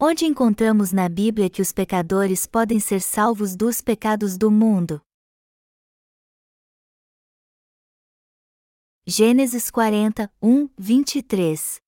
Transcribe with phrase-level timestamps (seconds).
[0.00, 5.02] Onde encontramos na Bíblia que os pecadores podem ser salvos dos pecados do mundo?
[9.04, 11.80] Gênesis 40, 1, 23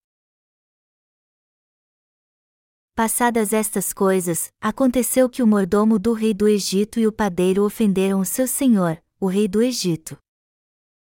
[2.96, 8.19] Passadas estas coisas, aconteceu que o mordomo do rei do Egito e o padeiro ofenderam
[8.19, 10.19] o seu senhor, o rei do Egito.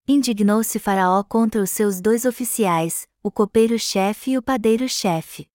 [0.07, 5.51] Indignou-se Faraó contra os seus dois oficiais, o copeiro-chefe e o padeiro-chefe.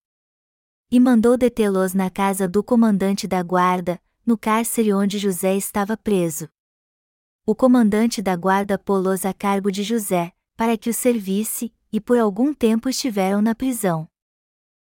[0.91, 6.49] E mandou detê-los na casa do comandante da guarda, no cárcere onde José estava preso.
[7.45, 12.19] O comandante da guarda pô-los a cargo de José, para que o servisse, e por
[12.19, 14.09] algum tempo estiveram na prisão.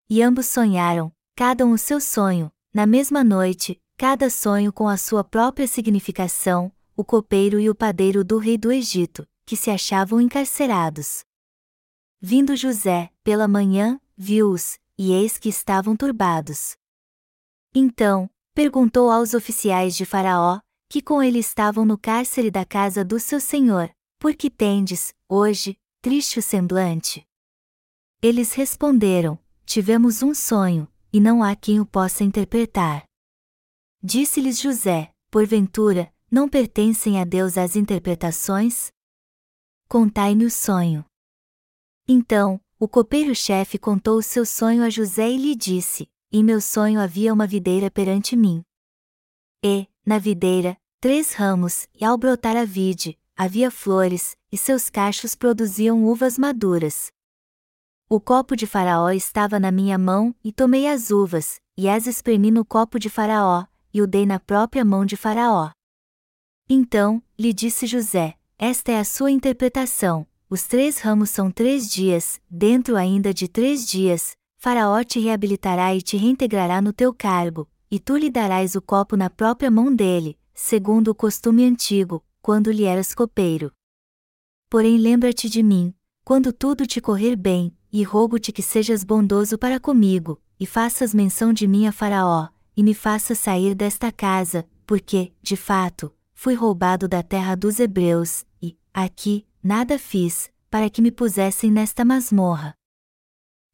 [0.08, 4.96] E ambos sonharam, cada um o seu sonho, na mesma noite, cada sonho com a
[4.96, 10.20] sua própria significação, o copeiro e o padeiro do rei do Egito, que se achavam
[10.20, 11.24] encarcerados.
[12.20, 16.76] Vindo José, pela manhã, viu-os, e eis que estavam turbados.
[17.74, 23.18] Então, perguntou aos oficiais de Faraó, que com ele estavam no cárcere da casa do
[23.18, 27.26] seu senhor, por que tendes, hoje, triste o semblante?
[28.20, 33.06] Eles responderam: Tivemos um sonho, e não há quem o possa interpretar.
[34.02, 38.92] Disse-lhes José: Porventura, não pertencem a Deus as interpretações?
[39.88, 41.06] Contai-me o sonho.
[42.06, 46.98] Então, o copeiro-chefe contou o seu sonho a José e lhe disse: Em meu sonho
[46.98, 48.62] havia uma videira perante mim.
[49.62, 55.34] E, na videira, três ramos, e ao brotar a vide, havia flores, e seus cachos
[55.34, 57.12] produziam uvas maduras.
[58.08, 62.50] O copo de Faraó estava na minha mão, e tomei as uvas, e as espremi
[62.50, 65.70] no copo de Faraó, e o dei na própria mão de Faraó.
[66.66, 70.26] Então, lhe disse José: Esta é a sua interpretação.
[70.52, 76.02] Os três ramos são três dias, dentro ainda de três dias, Faraó te reabilitará e
[76.02, 80.36] te reintegrará no teu cargo, e tu lhe darás o copo na própria mão dele,
[80.52, 83.72] segundo o costume antigo, quando lhe eras copeiro.
[84.68, 85.94] Porém lembra-te de mim,
[86.24, 91.52] quando tudo te correr bem, e rogo-te que sejas bondoso para comigo, e faças menção
[91.52, 97.06] de mim a Faraó, e me faças sair desta casa, porque, de fato, fui roubado
[97.06, 102.74] da terra dos hebreus, e, aqui, nada fiz, para que me pusessem nesta masmorra.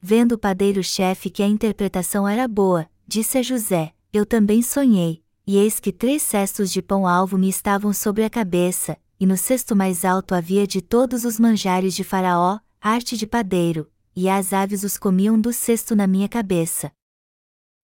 [0.01, 5.57] Vendo o padeiro-chefe que a interpretação era boa, disse a José: Eu também sonhei, e
[5.57, 10.05] eis que três cestos de pão-alvo me estavam sobre a cabeça, e no cesto mais
[10.05, 14.99] alto havia de todos os manjares de Faraó, arte de padeiro, e as aves os
[14.99, 16.93] comiam do cesto na minha cabeça.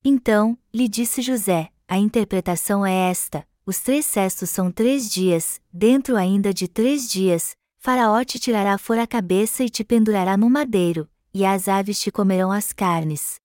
[0.04, 6.16] Então, lhe disse José: A interpretação é esta: os três cestos são três dias, dentro
[6.16, 11.10] ainda de três dias, Faraó te tirará fora a cabeça e te pendurará no madeiro,
[11.34, 13.40] e as aves te comerão as carnes.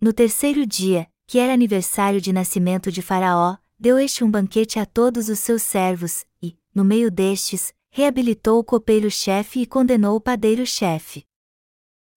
[0.00, 4.84] No terceiro dia, que era aniversário de nascimento de Faraó, deu este um banquete a
[4.84, 11.24] todos os seus servos, e, no meio destes, reabilitou o copeiro-chefe e condenou o padeiro-chefe.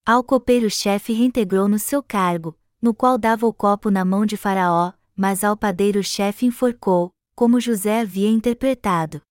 [0.03, 4.93] Ao copeiro-chefe reintegrou no seu cargo, no qual dava o copo na mão de Faraó,
[5.15, 9.21] mas ao padeiro-chefe enforcou, como José havia interpretado.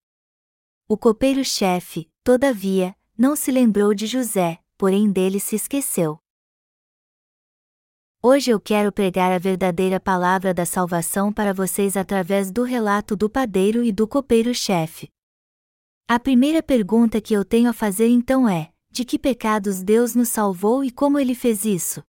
[0.91, 6.17] O copeiro-chefe, todavia, não se lembrou de José, porém dele se esqueceu.
[8.23, 13.29] Hoje eu quero pregar a verdadeira palavra da salvação para vocês através do relato do
[13.29, 15.11] padeiro e do copeiro-chefe.
[16.07, 20.29] A primeira pergunta que eu tenho a fazer então é: de que pecados Deus nos
[20.29, 22.01] salvou e como ele fez isso?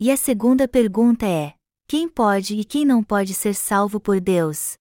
[0.00, 1.54] E a segunda pergunta é:
[1.86, 4.76] quem pode e quem não pode ser salvo por Deus?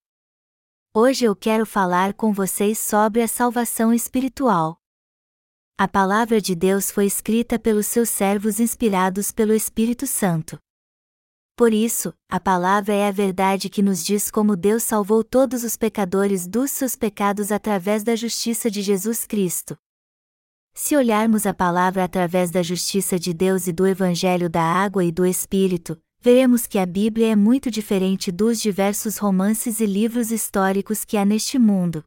[0.97, 4.77] Hoje eu quero falar com vocês sobre a salvação espiritual.
[5.77, 10.57] A palavra de Deus foi escrita pelos seus servos inspirados pelo Espírito Santo.
[11.53, 15.75] Por isso, a palavra é a verdade que nos diz como Deus salvou todos os
[15.75, 19.77] pecadores dos seus pecados através da justiça de Jesus Cristo.
[20.73, 25.11] Se olharmos a palavra através da justiça de Deus e do Evangelho da Água e
[25.11, 31.05] do Espírito, veremos que a Bíblia é muito diferente dos diversos romances e livros históricos
[31.05, 32.03] que há neste mundo.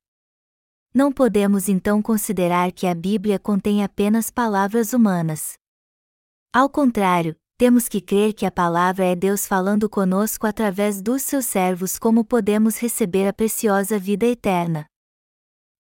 [0.93, 5.53] Não podemos então considerar que a Bíblia contém apenas palavras humanas.
[6.53, 11.47] Ao contrário, temos que crer que a palavra é Deus falando conosco através dos seus
[11.47, 14.85] servos como podemos receber a preciosa vida eterna.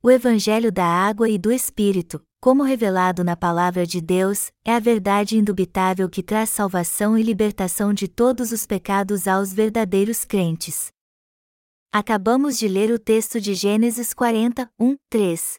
[0.00, 4.79] O Evangelho da Água e do Espírito, como revelado na Palavra de Deus, é a
[4.79, 10.93] verdade indubitável que traz salvação e libertação de todos os pecados aos verdadeiros crentes.
[11.93, 15.58] Acabamos de ler o texto de Gênesis 40, 1, 3.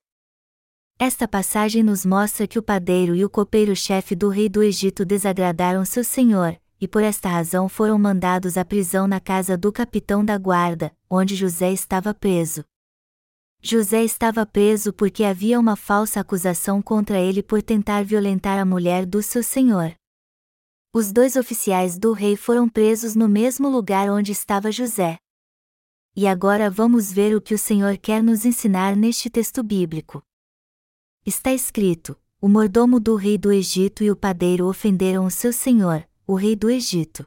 [0.97, 5.83] Esta passagem nos mostra que o padeiro e o copeiro-chefe do rei do Egito desagradaram
[5.83, 10.37] seu senhor, e por esta razão foram mandados à prisão na casa do capitão da
[10.37, 12.63] guarda, onde José estava preso.
[13.61, 19.05] José estava preso porque havia uma falsa acusação contra ele por tentar violentar a mulher
[19.05, 19.93] do seu senhor.
[20.93, 25.17] Os dois oficiais do rei foram presos no mesmo lugar onde estava José.
[26.15, 30.23] E agora vamos ver o que o Senhor quer nos ensinar neste texto bíblico.
[31.23, 36.07] Está escrito: O mordomo do rei do Egito e o padeiro ofenderam o seu senhor,
[36.25, 37.25] o rei do Egito.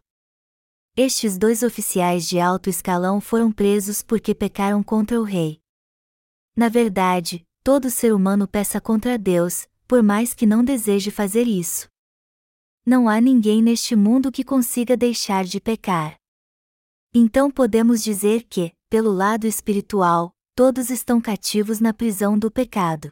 [0.97, 5.62] Estes dois oficiais de alto escalão foram presos porque pecaram contra o rei.
[6.55, 11.89] Na verdade, todo ser humano peça contra Deus, por mais que não deseje fazer isso.
[12.85, 16.17] Não há ninguém neste mundo que consiga deixar de pecar.
[17.15, 23.11] Então podemos dizer que, pelo lado espiritual, todos estão cativos na prisão do pecado.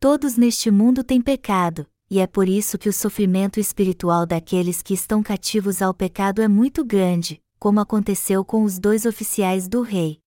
[0.00, 4.92] Todos neste mundo têm pecado, e é por isso que o sofrimento espiritual daqueles que
[4.92, 10.23] estão cativos ao pecado é muito grande, como aconteceu com os dois oficiais do rei.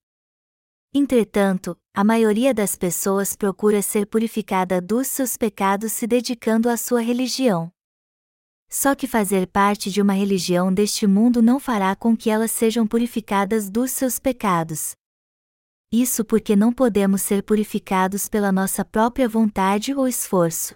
[0.93, 7.01] Entretanto, a maioria das pessoas procura ser purificada dos seus pecados se dedicando à sua
[7.01, 7.71] religião.
[8.69, 12.85] Só que fazer parte de uma religião deste mundo não fará com que elas sejam
[12.85, 14.93] purificadas dos seus pecados.
[15.91, 20.75] Isso porque não podemos ser purificados pela nossa própria vontade ou esforço.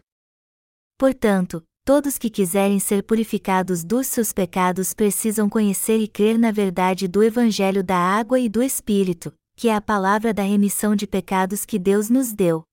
[0.98, 7.10] Portanto, todos que quiserem ser purificados dos seus pecados precisam conhecer e crer na verdade
[7.10, 11.65] do Evangelho da Água e do Espírito, que é a palavra da remissão de pecados
[11.65, 12.63] que Deus nos deu.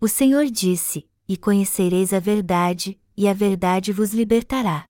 [0.00, 4.84] O Senhor disse: E conhecereis a verdade, e a verdade vos libertará.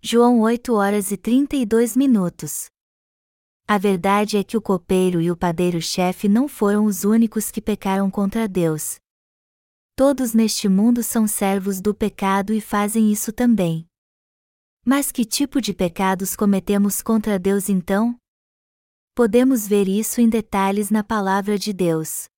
[0.00, 2.66] João 8 horas e 32 minutos.
[3.66, 8.10] A verdade é que o copeiro e o padeiro-chefe não foram os únicos que pecaram
[8.10, 8.96] contra Deus.
[9.94, 13.84] Todos neste mundo são servos do pecado e fazem isso também.
[14.86, 18.16] Mas que tipo de pecados cometemos contra Deus então?
[19.18, 22.28] Podemos ver isso em detalhes na palavra de Deus.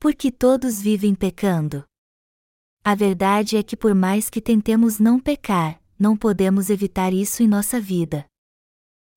[0.00, 1.84] Porque todos vivem pecando.
[2.82, 7.46] A verdade é que, por mais que tentemos não pecar, não podemos evitar isso em
[7.46, 8.26] nossa vida.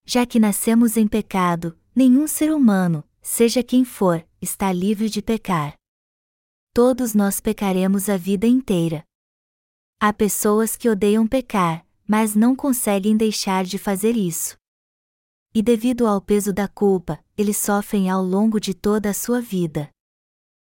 [0.06, 5.74] Já que nascemos em pecado, nenhum ser humano, seja quem for, está livre de pecar.
[6.72, 9.04] Todos nós pecaremos a vida inteira.
[10.00, 14.59] Há pessoas que odeiam pecar, mas não conseguem deixar de fazer isso.
[15.54, 19.90] E devido ao peso da culpa, eles sofrem ao longo de toda a sua vida.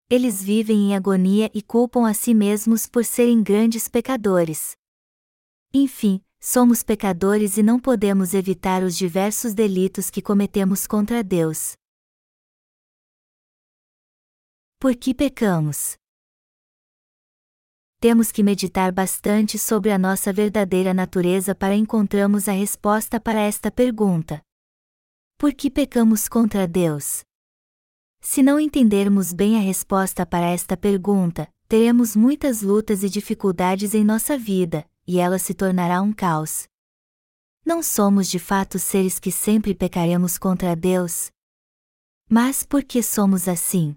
[0.08, 4.76] Eles vivem em agonia e culpam a si mesmos por serem grandes pecadores.
[5.74, 11.74] Enfim, somos pecadores e não podemos evitar os diversos delitos que cometemos contra Deus.
[14.78, 15.96] Por que pecamos?
[18.00, 23.70] Temos que meditar bastante sobre a nossa verdadeira natureza para encontrarmos a resposta para esta
[23.70, 24.42] pergunta.
[25.42, 27.24] Por que pecamos contra Deus?
[28.20, 34.04] Se não entendermos bem a resposta para esta pergunta, teremos muitas lutas e dificuldades em
[34.04, 36.68] nossa vida, e ela se tornará um caos.
[37.66, 41.32] Não somos de fato seres que sempre pecaremos contra Deus.
[42.30, 43.96] Mas por que somos assim?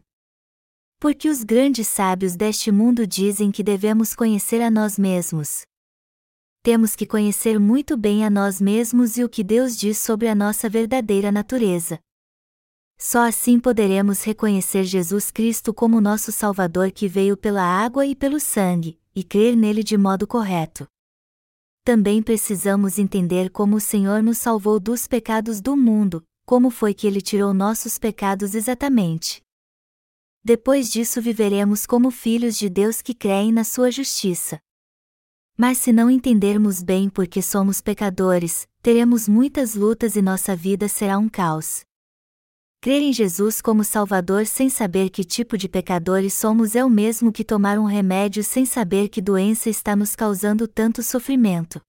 [1.00, 5.62] Porque os grandes sábios deste mundo dizem que devemos conhecer a nós mesmos,
[6.65, 10.34] temos que conhecer muito bem a nós mesmos e o que Deus diz sobre a
[10.34, 12.00] nossa verdadeira natureza.
[12.98, 18.39] Só assim poderemos reconhecer Jesus Cristo como nosso Salvador que veio pela água e pelo
[18.39, 20.88] sangue, e crer nele de modo correto.
[21.84, 27.05] Também precisamos entender como o Senhor nos salvou dos pecados do mundo, como foi que
[27.05, 29.39] ele tirou nossos pecados exatamente.
[30.43, 34.60] Depois disso viveremos como filhos de Deus que creem na sua justiça.
[35.57, 41.17] Mas se não entendermos bem porque somos pecadores, teremos muitas lutas e nossa vida será
[41.17, 41.85] um caos.
[42.81, 47.31] Crer em Jesus como Salvador sem saber que tipo de pecadores somos é o mesmo
[47.31, 51.81] que tomar um remédio sem saber que doença está nos causando tanto sofrimento.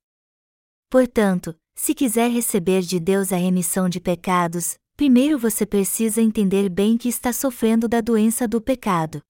[0.89, 6.97] Portanto, se quiser receber de Deus a remissão de pecados, primeiro você precisa entender bem
[6.97, 9.21] que está sofrendo da doença do pecado.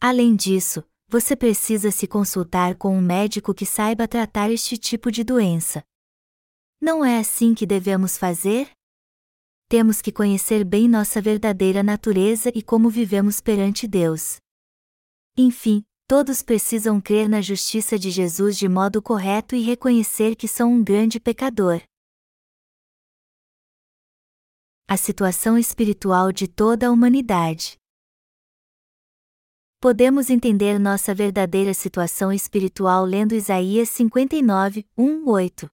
[0.00, 5.24] Além disso, você precisa se consultar com um médico que saiba tratar este tipo de
[5.24, 5.82] doença.
[6.78, 8.70] Não é assim que devemos fazer?
[9.70, 14.36] Temos que conhecer bem nossa verdadeira natureza e como vivemos perante Deus.
[15.34, 20.74] Enfim, todos precisam crer na justiça de Jesus de modo correto e reconhecer que são
[20.74, 21.82] um grande pecador.
[24.86, 27.77] A situação espiritual de toda a humanidade.
[29.80, 35.70] Podemos entender nossa verdadeira situação espiritual lendo Isaías 59, 1, 8.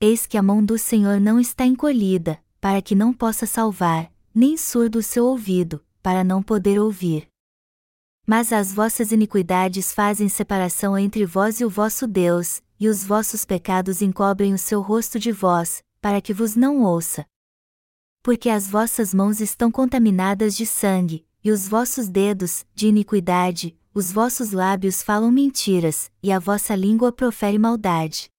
[0.00, 4.56] Eis que a mão do Senhor não está encolhida, para que não possa salvar, nem
[4.56, 7.28] surdo o seu ouvido, para não poder ouvir.
[8.26, 13.44] Mas as vossas iniquidades fazem separação entre vós e o vosso Deus, e os vossos
[13.44, 17.26] pecados encobrem o seu rosto de vós, para que vos não ouça.
[18.22, 24.12] Porque as vossas mãos estão contaminadas de sangue, e os vossos dedos, de iniquidade, os
[24.12, 28.30] vossos lábios falam mentiras, e a vossa língua profere maldade.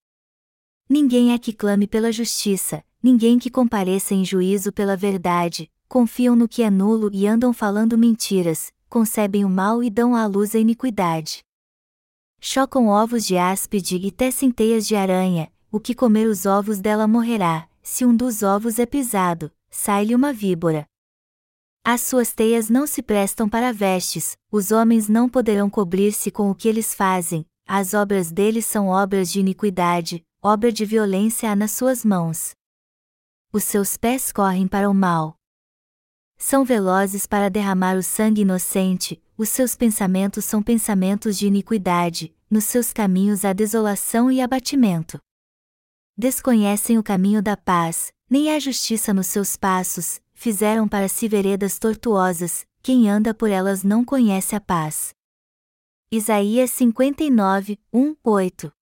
[0.89, 6.47] Ninguém é que clame pela justiça, ninguém que compareça em juízo pela verdade, confiam no
[6.47, 10.59] que é nulo e andam falando mentiras, concebem o mal e dão à luz a
[10.59, 11.43] iniquidade.
[12.39, 17.07] Chocam ovos de áspide e tecem teias de aranha, o que comer os ovos dela
[17.07, 20.85] morrerá, se um dos ovos é pisado, sai-lhe uma víbora.
[21.85, 26.55] As suas teias não se prestam para vestes, os homens não poderão cobrir-se com o
[26.55, 31.71] que eles fazem, as obras deles são obras de iniquidade, obra de violência há nas
[31.71, 32.51] suas mãos.
[33.51, 35.35] Os seus pés correm para o mal.
[36.37, 42.63] São velozes para derramar o sangue inocente, os seus pensamentos são pensamentos de iniquidade, nos
[42.63, 45.19] seus caminhos há desolação e abatimento.
[46.17, 51.79] Desconhecem o caminho da paz, nem há justiça nos seus passos, fizeram para si veredas
[51.79, 55.15] tortuosas, quem anda por elas não conhece a paz.
[56.11, 58.73] Isaías 59, 1, 8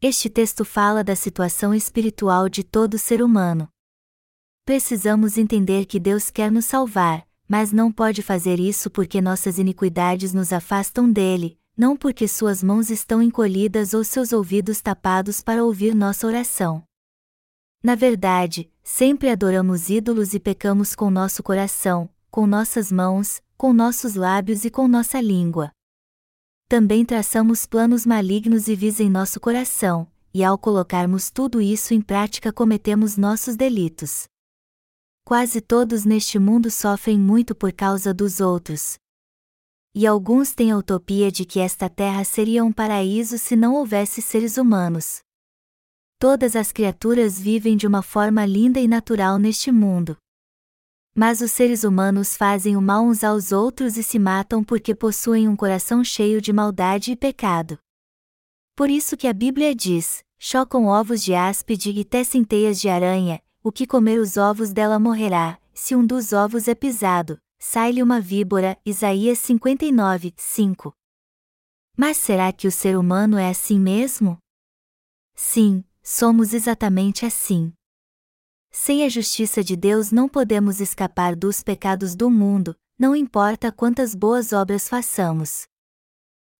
[0.00, 3.68] Este texto fala da situação espiritual de todo ser humano.
[4.64, 10.32] Precisamos entender que Deus quer nos salvar, mas não pode fazer isso porque nossas iniquidades
[10.32, 15.96] nos afastam dele, não porque suas mãos estão encolhidas ou seus ouvidos tapados para ouvir
[15.96, 16.88] nossa oração.
[17.82, 24.14] Na verdade, sempre adoramos ídolos e pecamos com nosso coração, com nossas mãos, com nossos
[24.14, 25.72] lábios e com nossa língua.
[26.68, 32.02] Também traçamos planos malignos e vis em nosso coração, e ao colocarmos tudo isso em
[32.02, 34.24] prática cometemos nossos delitos.
[35.24, 38.98] Quase todos neste mundo sofrem muito por causa dos outros.
[39.94, 44.20] E alguns têm a utopia de que esta terra seria um paraíso se não houvesse
[44.20, 45.20] seres humanos.
[46.20, 50.18] Todas as criaturas vivem de uma forma linda e natural neste mundo.
[51.14, 55.48] Mas os seres humanos fazem o mal uns aos outros e se matam porque possuem
[55.48, 57.78] um coração cheio de maldade e pecado.
[58.76, 63.42] Por isso que a Bíblia diz: chocam ovos de áspide e tecem teias de aranha,
[63.64, 68.20] o que comer os ovos dela morrerá, se um dos ovos é pisado, sai-lhe uma
[68.20, 68.76] víbora.
[68.84, 70.92] Isaías 59, 5.
[71.96, 74.36] Mas será que o ser humano é assim mesmo?
[75.34, 77.72] Sim, somos exatamente assim.
[78.70, 84.14] Sem a justiça de Deus não podemos escapar dos pecados do mundo, não importa quantas
[84.14, 85.66] boas obras façamos.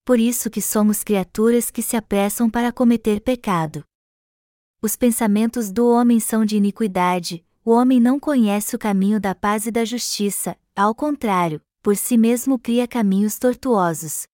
[0.04, 3.84] Por isso que somos criaturas que se apressam para cometer pecado.
[4.82, 9.66] Os pensamentos do homem são de iniquidade, o homem não conhece o caminho da paz
[9.66, 14.26] e da justiça, ao contrário, por si mesmo cria caminhos tortuosos.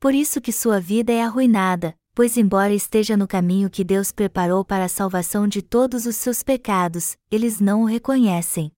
[0.00, 4.64] Por isso que sua vida é arruinada, pois, embora esteja no caminho que Deus preparou
[4.64, 8.70] para a salvação de todos os seus pecados, eles não o reconhecem.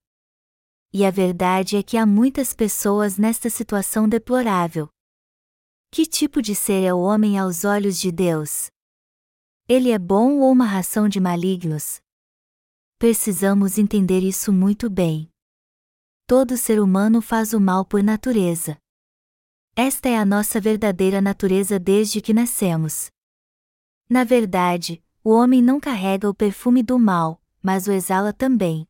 [0.93, 4.89] E a verdade é que há muitas pessoas nesta situação deplorável.
[5.91, 8.71] Que tipo de ser é o homem aos olhos de Deus?
[9.69, 12.01] Ele é bom ou uma ração de malignos?
[12.99, 15.29] Precisamos entender isso muito bem.
[16.27, 18.79] Todo ser humano faz o mal por natureza.
[19.77, 23.11] Esta é a nossa verdadeira natureza desde que nascemos.
[24.09, 28.87] Na verdade, o homem não carrega o perfume do mal, mas o exala também.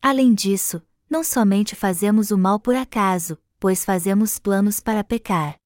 [0.00, 5.56] Além disso, não somente fazemos o mal por acaso, pois fazemos planos para pecar.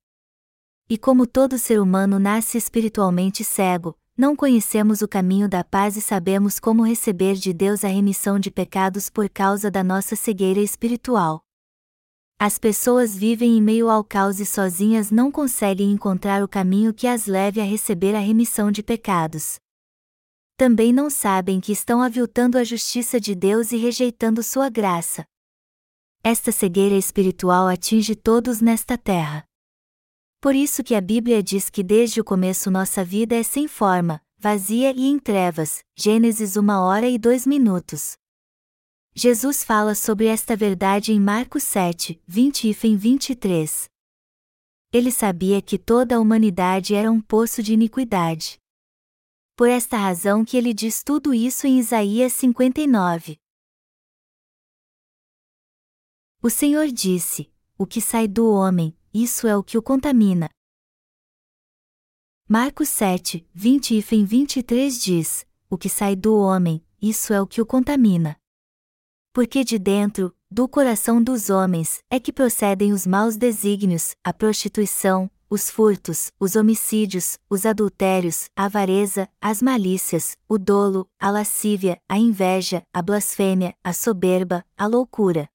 [0.88, 6.00] E como todo ser humano nasce espiritualmente cego, não conhecemos o caminho da paz e
[6.00, 11.45] sabemos como receber de Deus a remissão de pecados por causa da nossa cegueira espiritual.
[12.38, 17.06] As pessoas vivem em meio ao caos e sozinhas não conseguem encontrar o caminho que
[17.06, 19.58] as leve a receber a remissão de pecados.
[20.54, 25.24] Também não sabem que estão aviltando a justiça de Deus e rejeitando sua graça.
[26.22, 29.42] Esta cegueira espiritual atinge todos nesta terra.
[30.38, 34.20] Por isso que a Bíblia diz que desde o começo nossa vida é sem forma,
[34.36, 35.82] vazia e em trevas.
[35.96, 38.18] Gênesis 1 hora e 2 minutos.
[39.18, 43.88] Jesus fala sobre esta verdade em Marcos 7, 20 e 23.
[44.92, 48.58] Ele sabia que toda a humanidade era um poço de iniquidade.
[49.56, 53.38] Por esta razão que ele diz tudo isso em Isaías 59.
[56.42, 60.50] O Senhor disse: o que sai do homem, isso é o que o contamina.
[62.46, 67.62] Marcos 7, 20 e 23 diz: O que sai do homem, isso é o que
[67.62, 68.38] o contamina.
[69.36, 75.30] Porque de dentro, do coração dos homens, é que procedem os maus desígnios, a prostituição,
[75.50, 82.16] os furtos, os homicídios, os adultérios, a avareza, as malícias, o dolo, a lascívia, a
[82.18, 85.50] inveja, a blasfêmia, a soberba, a loucura.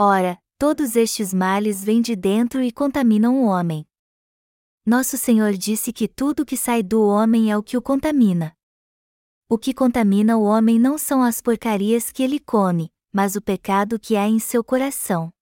[0.00, 3.86] Ora, todos estes males vêm de dentro e contaminam o homem.
[4.86, 8.56] Nosso Senhor disse que tudo que sai do homem é o que o contamina.
[9.50, 13.98] O que contamina o homem não são as porcarias que ele come, mas o pecado
[13.98, 15.32] que há em seu coração.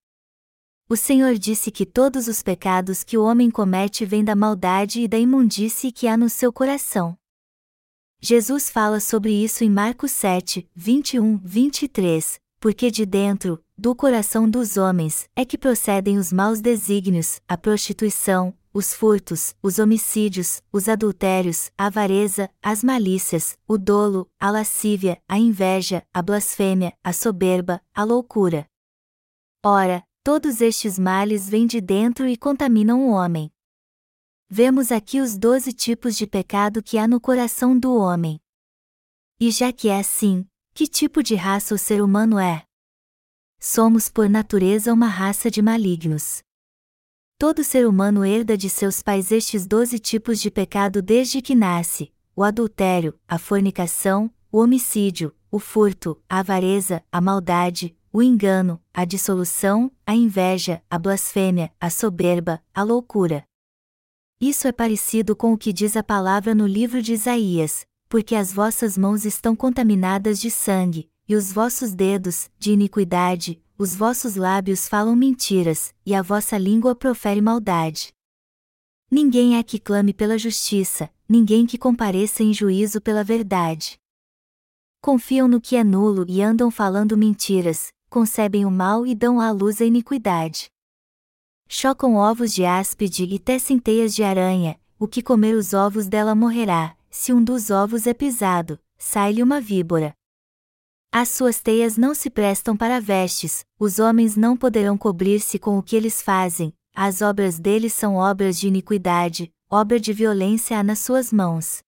[0.89, 5.09] O Senhor disse que todos os pecados que o homem comete vêm da maldade e
[5.09, 7.19] da imundície que há no seu coração.
[8.21, 14.77] Jesus fala sobre isso em Marcos 7, 21, 23, porque de dentro, do coração dos
[14.77, 21.71] homens, é que procedem os maus desígnios, a prostituição, os furtos, os homicídios, os adultérios,
[21.79, 28.05] a avareza, as malícias, o dolo, a lascívia, a inveja, a blasfêmia, a soberba, a
[28.05, 28.69] loucura.
[29.65, 33.51] Ora, todos estes males vêm de dentro e contaminam o homem.
[34.47, 38.39] Vemos aqui os doze tipos de pecado que há no coração do homem.
[39.41, 42.63] E já que é assim, que tipo de raça o ser humano é?
[43.59, 46.45] Somos por natureza uma raça de malignos.
[47.39, 52.11] Todo ser humano herda de seus pais estes doze tipos de pecado desde que nasce:
[52.35, 59.05] o adultério, a fornicação, o homicídio, o furto, a avareza, a maldade, o engano, a
[59.05, 63.45] dissolução, a inveja, a blasfêmia, a soberba, a loucura.
[64.41, 68.51] Isso é parecido com o que diz a palavra no livro de Isaías: porque as
[68.51, 74.89] vossas mãos estão contaminadas de sangue, e os vossos dedos, de iniquidade, os vossos lábios
[74.89, 78.09] falam mentiras, e a vossa língua profere maldade.
[79.11, 83.99] Ninguém é que clame pela justiça, ninguém que compareça em juízo pela verdade.
[85.01, 89.51] Confiam no que é nulo e andam falando mentiras, concebem o mal e dão à
[89.51, 90.69] luz a iniquidade.
[91.69, 96.35] Chocam ovos de áspide e tecem teias de aranha, o que comer os ovos dela
[96.35, 100.15] morrerá, se um dos ovos é pisado, sai-lhe uma víbora.
[101.19, 105.83] As suas teias não se prestam para vestes, os homens não poderão cobrir-se com o
[105.83, 110.99] que eles fazem, as obras deles são obras de iniquidade, obra de violência há nas
[110.99, 111.83] suas mãos.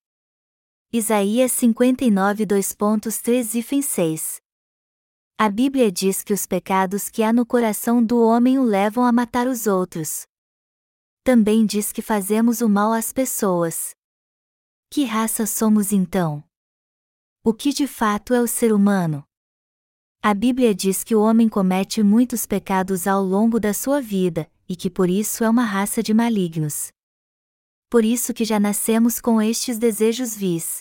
[0.91, 4.41] Isaías 59 2.3 e 6
[5.37, 9.13] A Bíblia diz que os pecados que há no coração do homem o levam a
[9.13, 10.23] matar os outros.
[11.23, 13.91] Também diz que fazemos o mal às pessoas.
[14.89, 16.48] Que raça somos então?
[17.45, 19.23] O que de fato é o ser humano?
[20.21, 24.75] A Bíblia diz que o homem comete muitos pecados ao longo da sua vida, e
[24.75, 26.89] que por isso é uma raça de malignos.
[27.89, 30.81] Por isso que já nascemos com estes desejos vis.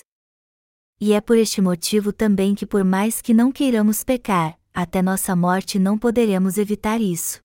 [1.00, 5.36] E é por este motivo também que, por mais que não queiramos pecar, até nossa
[5.36, 7.40] morte não poderemos evitar isso.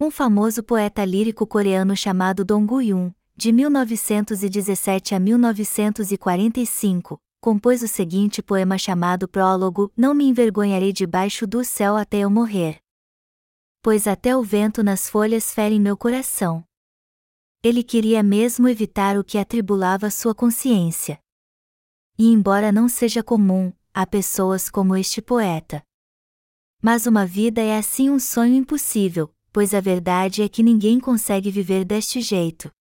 [0.00, 8.42] Um famoso poeta lírico coreano chamado Dong Gu-yun, de 1917 a 1945, compôs o seguinte
[8.42, 12.78] poema chamado Prólogo: Não me envergonharei debaixo do céu até eu morrer.
[13.82, 16.64] Pois até o vento nas folhas fere meu coração.
[17.62, 21.18] Ele queria mesmo evitar o que atribulava sua consciência.
[22.18, 25.82] E embora não seja comum, há pessoas como este poeta.
[26.82, 31.50] Mas uma vida é assim um sonho impossível, pois a verdade é que ninguém consegue
[31.50, 32.72] viver deste jeito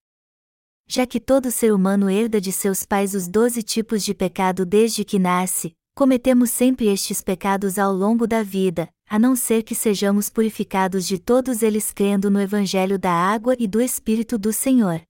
[0.88, 5.04] já que todo ser humano herda de seus pais os doze tipos de pecado desde
[5.04, 10.30] que nasce, cometemos sempre estes pecados ao longo da vida, a não ser que sejamos
[10.30, 15.02] purificados de todos eles crendo no Evangelho da água e do Espírito do Senhor.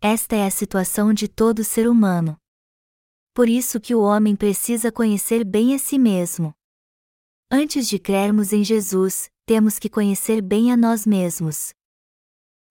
[0.00, 2.36] Esta é a situação de todo ser humano.
[3.34, 6.54] Por isso que o homem precisa conhecer bem a si mesmo.
[7.50, 11.75] Antes de crermos em Jesus, temos que conhecer bem a nós mesmos.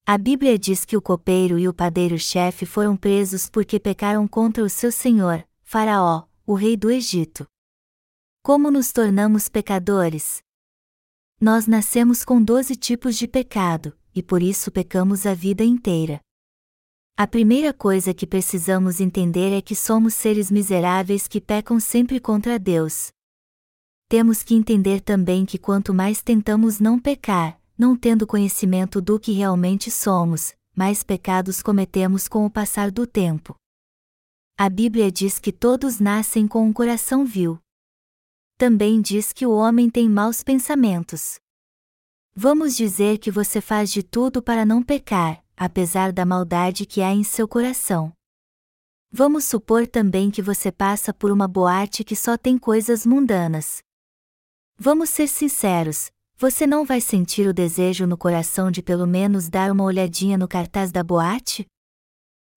[0.07, 4.69] A Bíblia diz que o copeiro e o padeiro-chefe foram presos porque pecaram contra o
[4.69, 7.47] seu senhor, Faraó, o rei do Egito.
[8.43, 10.43] Como nos tornamos pecadores?
[11.41, 16.19] Nós nascemos com doze tipos de pecado, e por isso pecamos a vida inteira.
[17.17, 22.59] A primeira coisa que precisamos entender é que somos seres miseráveis que pecam sempre contra
[22.59, 23.09] Deus.
[24.07, 29.31] Temos que entender também que quanto mais tentamos não pecar, não tendo conhecimento do que
[29.31, 33.55] realmente somos, mais pecados cometemos com o passar do tempo.
[34.57, 37.59] A Bíblia diz que todos nascem com um coração vil.
[38.57, 41.39] Também diz que o homem tem maus pensamentos.
[42.33, 47.11] Vamos dizer que você faz de tudo para não pecar, apesar da maldade que há
[47.11, 48.13] em seu coração.
[49.11, 53.81] Vamos supor também que você passa por uma boate que só tem coisas mundanas.
[54.77, 59.71] Vamos ser sinceros, você não vai sentir o desejo no coração de pelo menos dar
[59.71, 61.65] uma olhadinha no cartaz da boate?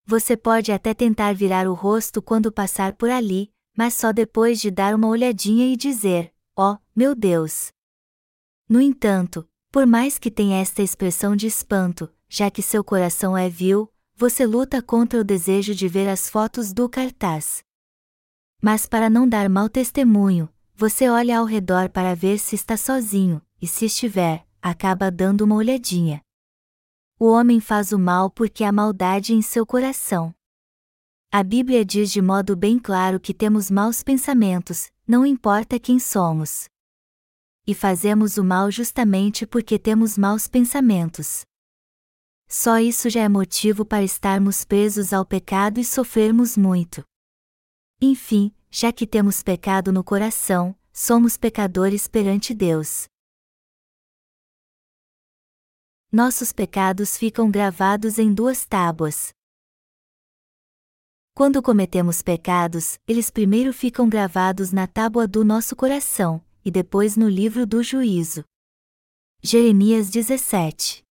[0.04, 4.70] Você pode até tentar virar o rosto quando passar por ali, mas só depois de
[4.70, 7.68] dar uma olhadinha e dizer: Oh, meu Deus!
[8.68, 13.48] No entanto, por mais que tenha esta expressão de espanto, já que seu coração é
[13.48, 17.62] vil, você luta contra o desejo de ver as fotos do cartaz.
[18.60, 23.40] Mas para não dar mau testemunho, você olha ao redor para ver se está sozinho,
[23.60, 26.22] e se estiver, acaba dando uma olhadinha.
[27.18, 30.34] O homem faz o mal porque há maldade em seu coração.
[31.30, 36.68] A Bíblia diz de modo bem claro que temos maus pensamentos, não importa quem somos.
[37.66, 41.42] E fazemos o mal justamente porque temos maus pensamentos.
[42.46, 47.04] Só isso já é motivo para estarmos presos ao pecado e sofrermos muito.
[48.00, 53.07] Enfim, já que temos pecado no coração, somos pecadores perante Deus.
[56.10, 59.28] Nossos pecados ficam gravados em duas tábuas.
[61.34, 67.28] Quando cometemos pecados, eles primeiro ficam gravados na tábua do nosso coração, e depois no
[67.28, 68.42] livro do juízo.
[69.42, 71.04] Jeremias 17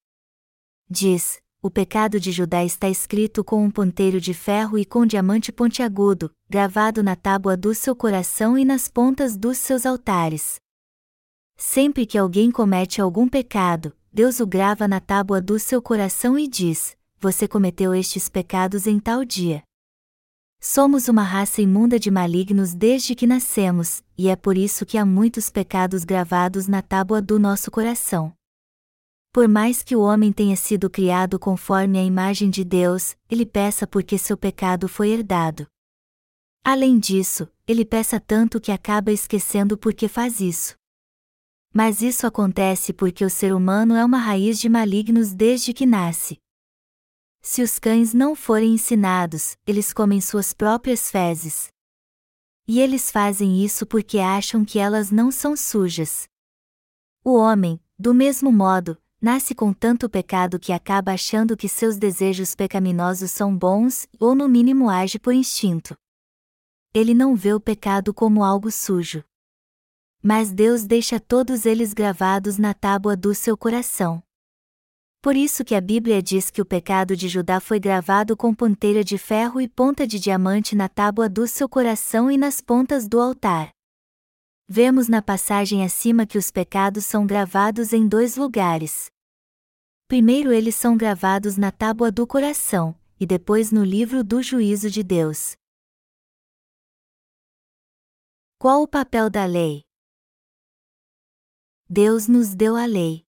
[0.89, 5.51] Diz: O pecado de Judá está escrito com um ponteiro de ferro e com diamante
[5.51, 10.60] pontiagudo, gravado na tábua do seu coração e nas pontas dos seus altares.
[11.55, 16.47] Sempre que alguém comete algum pecado, Deus o grava na tábua do seu coração e
[16.47, 19.62] diz: Você cometeu estes pecados em tal dia.
[20.60, 25.06] Somos uma raça imunda de malignos desde que nascemos, e é por isso que há
[25.06, 28.34] muitos pecados gravados na tábua do nosso coração.
[29.32, 33.86] Por mais que o homem tenha sido criado conforme a imagem de Deus, ele peça
[33.86, 35.67] porque seu pecado foi herdado.
[36.63, 40.75] Além disso, ele peça tanto que acaba esquecendo por que faz isso.
[41.77, 46.39] Mas isso acontece porque o ser humano é uma raiz de malignos desde que nasce.
[47.39, 51.67] Se os cães não forem ensinados, eles comem suas próprias fezes.
[52.67, 56.27] E eles fazem isso porque acham que elas não são sujas.
[57.23, 62.55] O homem, do mesmo modo, nasce com tanto pecado que acaba achando que seus desejos
[62.55, 65.95] pecaminosos são bons, ou no mínimo age por instinto.
[66.91, 69.23] Ele não vê o pecado como algo sujo.
[70.21, 74.21] Mas Deus deixa todos eles gravados na tábua do seu coração.
[75.21, 79.03] Por isso que a Bíblia diz que o pecado de Judá foi gravado com ponteira
[79.03, 83.19] de ferro e ponta de diamante na tábua do seu coração e nas pontas do
[83.19, 83.71] altar.
[84.69, 89.08] Vemos na passagem acima que os pecados são gravados em dois lugares.
[90.08, 95.03] Primeiro eles são gravados na tábua do coração, e depois no livro do juízo de
[95.03, 95.56] Deus.
[98.60, 99.87] Qual o papel da lei?
[101.89, 103.26] Deus nos deu a lei.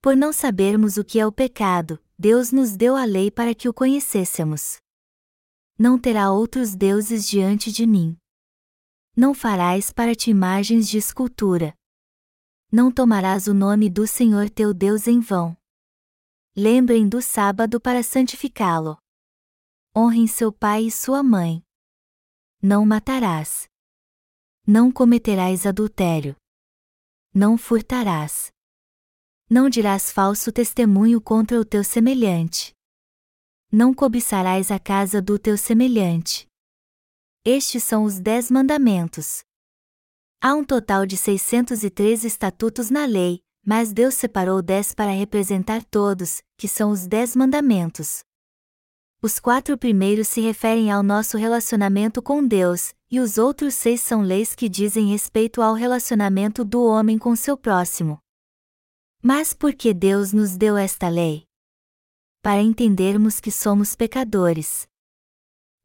[0.00, 3.68] Por não sabermos o que é o pecado, Deus nos deu a lei para que
[3.68, 4.78] o conhecêssemos.
[5.78, 8.16] Não terá outros deuses diante de mim.
[9.14, 11.74] Não farás para ti imagens de escultura.
[12.72, 15.54] Não tomarás o nome do Senhor teu Deus em vão.
[16.56, 18.96] Lembrem do sábado para santificá-lo.
[19.94, 21.62] Honrem seu pai e sua mãe.
[22.62, 23.68] Não matarás.
[24.66, 26.34] Não cometerás adultério.
[27.40, 28.50] Não furtarás.
[29.48, 32.72] Não dirás falso testemunho contra o teu semelhante.
[33.70, 36.48] Não cobiçarás a casa do teu semelhante.
[37.44, 39.44] Estes são os Dez Mandamentos.
[40.42, 46.42] Há um total de 603 estatutos na lei, mas Deus separou dez para representar todos,
[46.56, 48.24] que são os Dez Mandamentos.
[49.22, 54.20] Os quatro primeiros se referem ao nosso relacionamento com Deus, e os outros seis são
[54.20, 58.18] leis que dizem respeito ao relacionamento do homem com seu próximo.
[59.22, 61.44] Mas por que Deus nos deu esta lei?
[62.42, 64.86] Para entendermos que somos pecadores.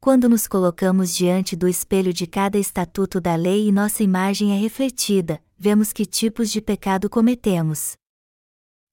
[0.00, 4.60] Quando nos colocamos diante do espelho de cada estatuto da lei e nossa imagem é
[4.60, 7.96] refletida, vemos que tipos de pecado cometemos.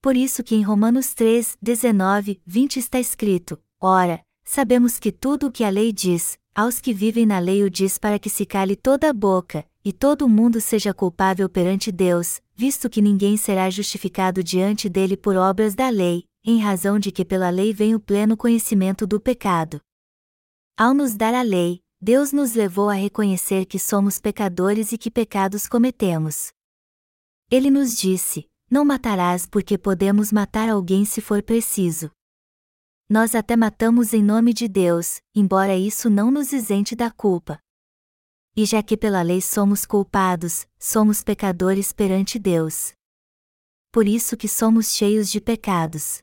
[0.02, 5.52] Por isso que em Romanos 3, 19, 20 está escrito: Ora, sabemos que tudo o
[5.52, 8.76] que a lei diz, aos que vivem na lei o diz para que se cale
[8.76, 14.44] toda a boca, e todo mundo seja culpável perante Deus, visto que ninguém será justificado
[14.44, 18.36] diante dele por obras da lei, em razão de que pela lei vem o pleno
[18.36, 19.80] conhecimento do pecado.
[20.78, 25.12] Ao nos dar a lei, Deus nos levou a reconhecer que somos pecadores e que
[25.12, 26.52] pecados cometemos.
[27.50, 32.10] Ele nos disse: não matarás porque podemos matar alguém se for preciso.
[33.14, 37.60] Nós até matamos em nome de Deus, embora isso não nos isente da culpa.
[38.56, 42.94] E já que pela lei somos culpados, somos pecadores perante Deus.
[43.92, 46.20] Por isso que somos cheios de pecados.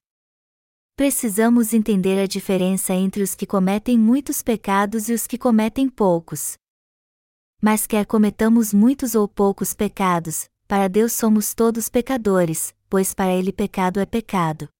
[0.96, 6.56] Precisamos entender a diferença entre os que cometem muitos pecados e os que cometem poucos.
[7.60, 13.52] Mas quer cometamos muitos ou poucos pecados, para Deus somos todos pecadores, pois para Ele
[13.52, 14.70] pecado é pecado.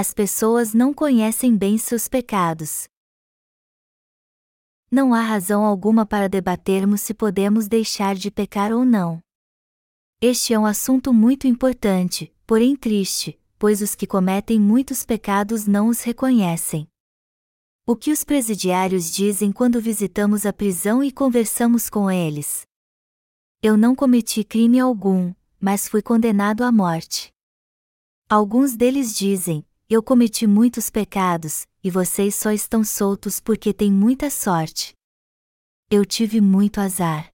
[0.00, 2.86] As pessoas não conhecem bem seus pecados.
[4.88, 9.20] Não há razão alguma para debatermos se podemos deixar de pecar ou não.
[10.20, 15.88] Este é um assunto muito importante, porém triste, pois os que cometem muitos pecados não
[15.88, 16.86] os reconhecem.
[17.84, 22.64] O que os presidiários dizem quando visitamos a prisão e conversamos com eles?
[23.60, 27.32] Eu não cometi crime algum, mas fui condenado à morte.
[28.30, 34.28] Alguns deles dizem: Eu cometi muitos pecados, e vocês só estão soltos porque têm muita
[34.28, 34.92] sorte.
[35.90, 37.30] Eu tive muito azar.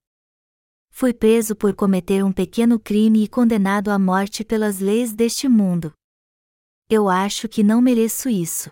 [0.89, 5.93] Fui preso por cometer um pequeno crime e condenado à morte pelas leis deste mundo.
[6.89, 8.71] Eu acho que não mereço isso.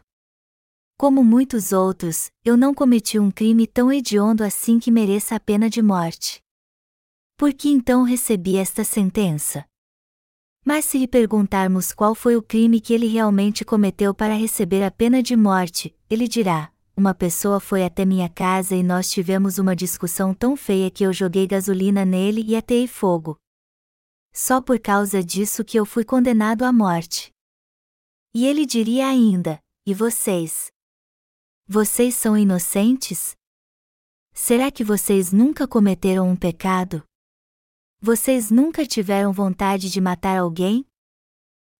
[0.96, 5.68] Como muitos outros, eu não cometi um crime tão hediondo assim que mereça a pena
[5.68, 6.40] de morte.
[7.36, 9.66] Por que então recebi esta sentença?
[10.64, 14.90] Mas se lhe perguntarmos qual foi o crime que ele realmente cometeu para receber a
[14.90, 19.74] pena de morte, ele dirá: Uma pessoa foi até minha casa e nós tivemos uma
[19.74, 23.36] discussão tão feia que eu joguei gasolina nele e atei fogo.
[24.32, 27.32] Só por causa disso que eu fui condenado à morte.
[28.32, 30.70] E ele diria ainda: E vocês?
[31.66, 33.34] Vocês são inocentes?
[34.32, 37.02] Será que vocês nunca cometeram um pecado?
[38.04, 40.84] Vocês nunca tiveram vontade de matar alguém?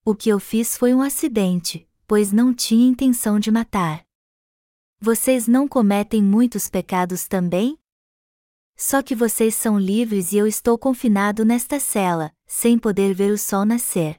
[0.05, 4.07] O que eu fiz foi um acidente, pois não tinha intenção de matar.
[5.01, 7.77] Vocês não cometem muitos pecados também?
[8.77, 13.37] Só que vocês são livres e eu estou confinado nesta cela, sem poder ver o
[13.37, 14.17] sol nascer.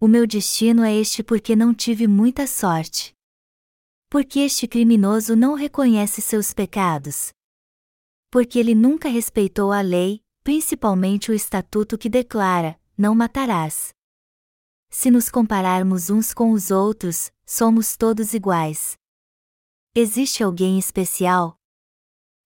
[0.00, 3.14] O meu destino é este porque não tive muita sorte.
[4.10, 7.32] Porque este criminoso não reconhece seus pecados.
[8.28, 13.92] Porque ele nunca respeitou a lei, principalmente o estatuto que declara: não matarás.
[14.88, 18.96] Se nos compararmos uns com os outros, somos todos iguais.
[19.92, 21.56] Existe alguém especial?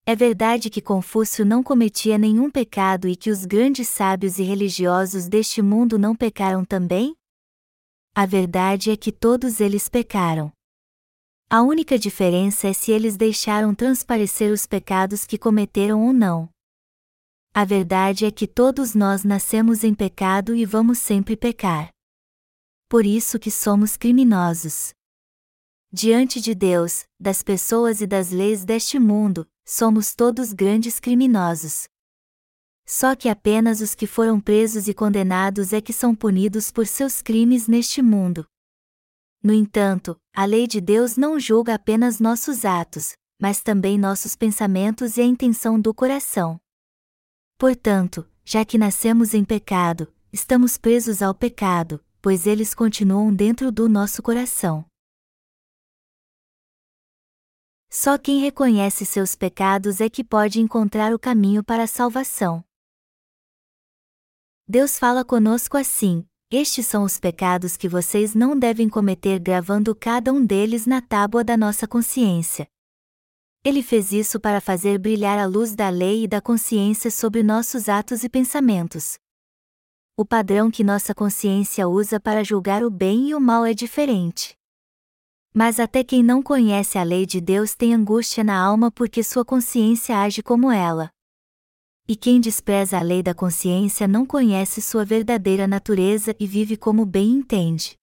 [0.07, 5.29] É verdade que Confúcio não cometia nenhum pecado e que os grandes sábios e religiosos
[5.29, 7.15] deste mundo não pecaram também?
[8.15, 10.51] A verdade é que todos eles pecaram.
[11.51, 16.49] A única diferença é se eles deixaram transparecer os pecados que cometeram ou não.
[17.53, 21.91] A verdade é que todos nós nascemos em pecado e vamos sempre pecar.
[22.89, 24.93] Por isso que somos criminosos.
[25.93, 31.89] Diante de Deus, das pessoas e das leis deste mundo, somos todos grandes criminosos.
[32.87, 37.21] Só que apenas os que foram presos e condenados é que são punidos por seus
[37.21, 38.47] crimes neste mundo.
[39.43, 45.17] No entanto, a lei de Deus não julga apenas nossos atos, mas também nossos pensamentos
[45.17, 46.61] e a intenção do coração.
[47.61, 53.87] Portanto, já que nascemos em pecado, estamos presos ao pecado, pois eles continuam dentro do
[53.87, 54.83] nosso coração.
[57.91, 62.65] Só quem reconhece seus pecados é que pode encontrar o caminho para a salvação.
[64.67, 70.33] Deus fala conosco assim: Estes são os pecados que vocês não devem cometer, gravando cada
[70.33, 72.67] um deles na tábua da nossa consciência.
[73.63, 77.91] Ele fez isso para fazer brilhar a luz da lei e da consciência sobre nossos
[77.91, 79.19] atos e pensamentos.
[80.17, 84.55] O padrão que nossa consciência usa para julgar o bem e o mal é diferente.
[85.53, 89.45] Mas até quem não conhece a lei de Deus tem angústia na alma porque sua
[89.45, 91.11] consciência age como ela.
[92.09, 97.05] E quem despreza a lei da consciência não conhece sua verdadeira natureza e vive como
[97.05, 98.00] bem entende.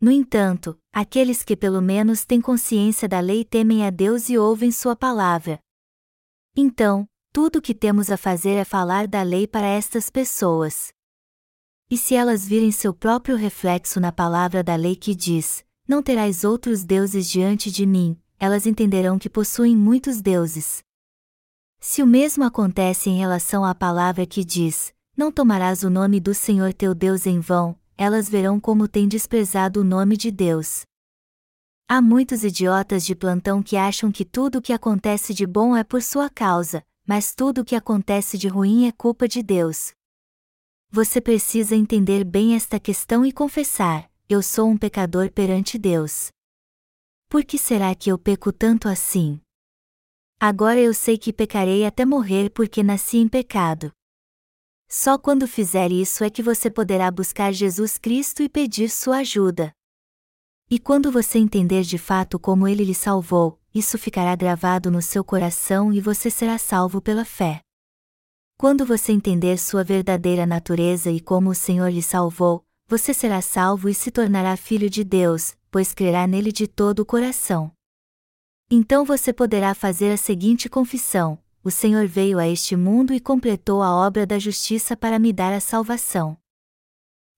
[0.00, 4.70] No entanto, aqueles que pelo menos têm consciência da lei temem a Deus e ouvem
[4.70, 5.58] Sua palavra.
[6.54, 10.92] Então, tudo o que temos a fazer é falar da lei para estas pessoas.
[11.90, 16.44] E se elas virem seu próprio reflexo na palavra da lei que diz: Não terás
[16.44, 20.82] outros deuses diante de mim, elas entenderão que possuem muitos deuses.
[21.78, 26.34] Se o mesmo acontece em relação à palavra que diz: Não tomarás o nome do
[26.34, 30.82] Senhor teu Deus em vão, elas verão como tem desprezado o nome de Deus.
[31.88, 35.84] Há muitos idiotas de plantão que acham que tudo o que acontece de bom é
[35.84, 39.92] por sua causa, mas tudo o que acontece de ruim é culpa de Deus.
[40.90, 46.28] você precisa entender bem esta questão e confessar: eu sou um pecador perante Deus.
[47.28, 49.40] Por que será que eu peco tanto assim?
[50.40, 53.92] Agora eu sei que pecarei até morrer porque nasci em pecado.
[54.88, 59.72] Só quando fizer isso é que você poderá buscar Jesus Cristo e pedir sua ajuda.
[60.70, 65.22] E quando você entender de fato como ele lhe salvou, isso ficará gravado no seu
[65.22, 67.60] coração e você será salvo pela fé.
[68.58, 73.88] Quando você entender sua verdadeira natureza e como o Senhor lhe salvou, você será salvo
[73.88, 77.70] e se tornará filho de Deus, pois crerá nele de todo o coração.
[78.70, 83.82] Então você poderá fazer a seguinte confissão: O Senhor veio a este mundo e completou
[83.82, 86.38] a obra da justiça para me dar a salvação.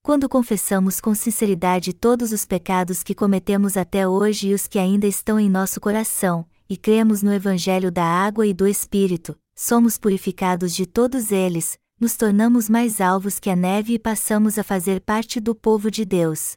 [0.03, 5.07] Quando confessamos com sinceridade todos os pecados que cometemos até hoje e os que ainda
[5.07, 10.75] estão em nosso coração, e cremos no Evangelho da água e do Espírito, somos purificados
[10.75, 15.41] de todos eles, nos tornamos mais alvos que a neve e passamos a fazer parte
[15.41, 16.53] do povo de Deus.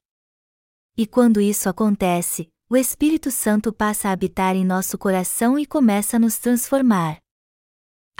[0.97, 6.17] E quando isso acontece, o Espírito Santo passa a habitar em nosso coração e começa
[6.17, 7.17] a nos transformar.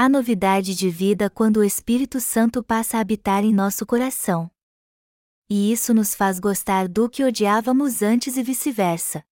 [0.04, 4.50] Há novidade de vida quando o Espírito Santo passa a habitar em nosso coração.
[5.48, 9.24] E isso nos faz gostar do que odiávamos antes e vice-versa.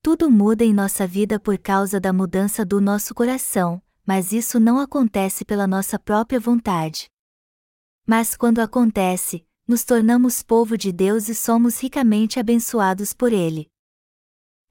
[0.00, 4.80] Tudo muda em nossa vida por causa da mudança do nosso coração, mas isso não
[4.80, 7.10] acontece pela nossa própria vontade.
[8.06, 13.70] Mas quando acontece, nos tornamos povo de Deus e somos ricamente abençoados por Ele.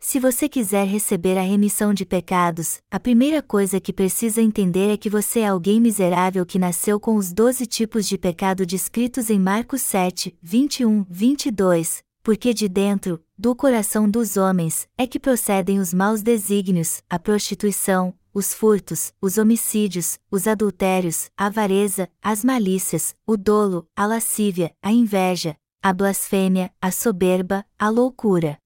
[0.05, 4.97] Se você quiser receber a remissão de pecados, a primeira coisa que precisa entender é
[4.97, 9.39] que você é alguém miserável que nasceu com os doze tipos de pecado descritos em
[9.39, 15.93] Marcos 7, 21, 22, porque de dentro, do coração dos homens, é que procedem os
[15.93, 23.37] maus desígnios, a prostituição, os furtos, os homicídios, os adultérios, a avareza, as malícias, o
[23.37, 28.57] dolo, a lascívia, a inveja, a blasfêmia, a soberba, a loucura.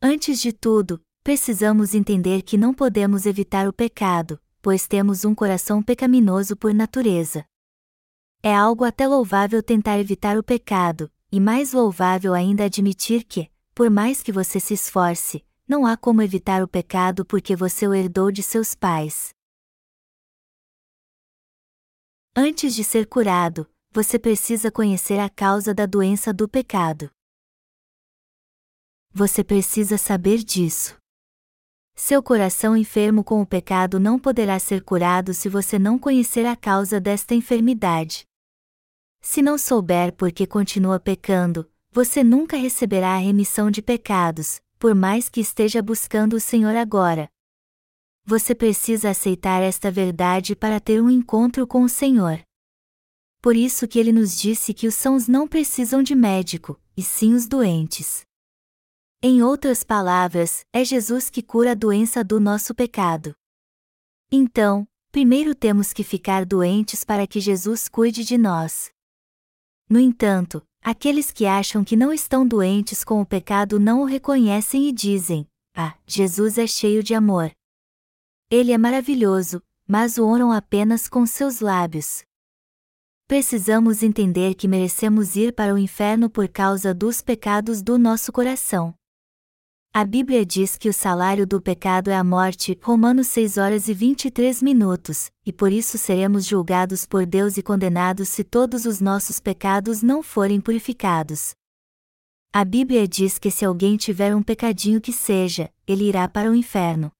[0.00, 5.82] Antes de tudo, precisamos entender que não podemos evitar o pecado, pois temos um coração
[5.82, 7.44] pecaminoso por natureza.
[8.40, 13.90] É algo até louvável tentar evitar o pecado, e mais louvável ainda admitir que, por
[13.90, 18.30] mais que você se esforce, não há como evitar o pecado porque você o herdou
[18.30, 19.30] de seus pais.
[22.36, 27.10] Antes de ser curado, você precisa conhecer a causa da doença do pecado.
[29.12, 30.96] Você precisa saber disso.
[31.94, 36.54] Seu coração enfermo com o pecado não poderá ser curado se você não conhecer a
[36.54, 38.24] causa desta enfermidade.
[39.20, 44.94] Se não souber por que continua pecando, você nunca receberá a remissão de pecados, por
[44.94, 47.28] mais que esteja buscando o Senhor agora.
[48.24, 52.40] Você precisa aceitar esta verdade para ter um encontro com o Senhor.
[53.40, 57.34] Por isso que ele nos disse que os sãos não precisam de médico, e sim
[57.34, 58.27] os doentes.
[59.22, 63.34] Em outras palavras, é Jesus que cura a doença do nosso pecado.
[64.30, 68.90] Então, primeiro temos que ficar doentes para que Jesus cuide de nós.
[69.88, 74.88] No entanto, Aqueles que acham que não estão doentes com o pecado não o reconhecem
[74.88, 77.50] e dizem: Ah, Jesus é cheio de amor.
[78.50, 82.22] Ele é maravilhoso, mas o honram apenas com seus lábios.
[83.26, 88.94] Precisamos entender que merecemos ir para o inferno por causa dos pecados do nosso coração.
[89.92, 93.94] A Bíblia diz que o salário do pecado é a morte, Romanos 6 horas e
[93.94, 99.40] 23 minutos, e por isso seremos julgados por Deus e condenados se todos os nossos
[99.40, 101.52] pecados não forem purificados.
[102.52, 106.54] A Bíblia diz que se alguém tiver um pecadinho que seja, ele irá para o
[106.54, 107.10] inferno.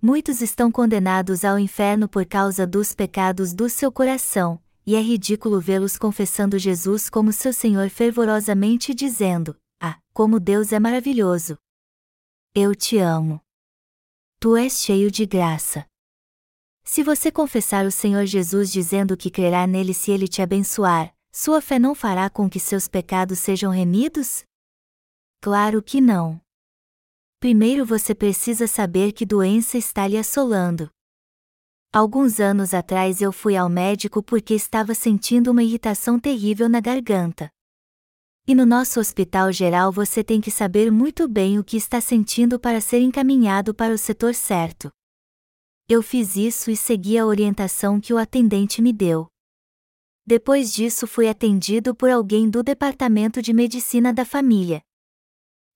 [0.00, 5.60] Muitos estão condenados ao inferno por causa dos pecados do seu coração, e é ridículo
[5.60, 11.58] vê-los confessando Jesus como seu Senhor fervorosamente dizendo: Ah, como Deus é maravilhoso!
[12.52, 13.40] Eu te amo.
[14.40, 15.86] Tu és cheio de graça.
[16.82, 21.60] Se você confessar o Senhor Jesus dizendo que crerá nele se ele te abençoar, sua
[21.60, 24.42] fé não fará com que seus pecados sejam remidos?
[25.40, 26.40] Claro que não.
[27.38, 30.90] Primeiro você precisa saber que doença está lhe assolando.
[31.92, 37.48] Alguns anos atrás eu fui ao médico porque estava sentindo uma irritação terrível na garganta.
[38.50, 42.58] E no nosso hospital geral você tem que saber muito bem o que está sentindo
[42.58, 44.90] para ser encaminhado para o setor certo.
[45.88, 49.28] Eu fiz isso e segui a orientação que o atendente me deu.
[50.26, 54.82] Depois disso fui atendido por alguém do departamento de medicina da família.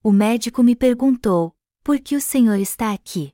[0.03, 1.55] O médico me perguntou:
[1.85, 3.33] por que o senhor está aqui?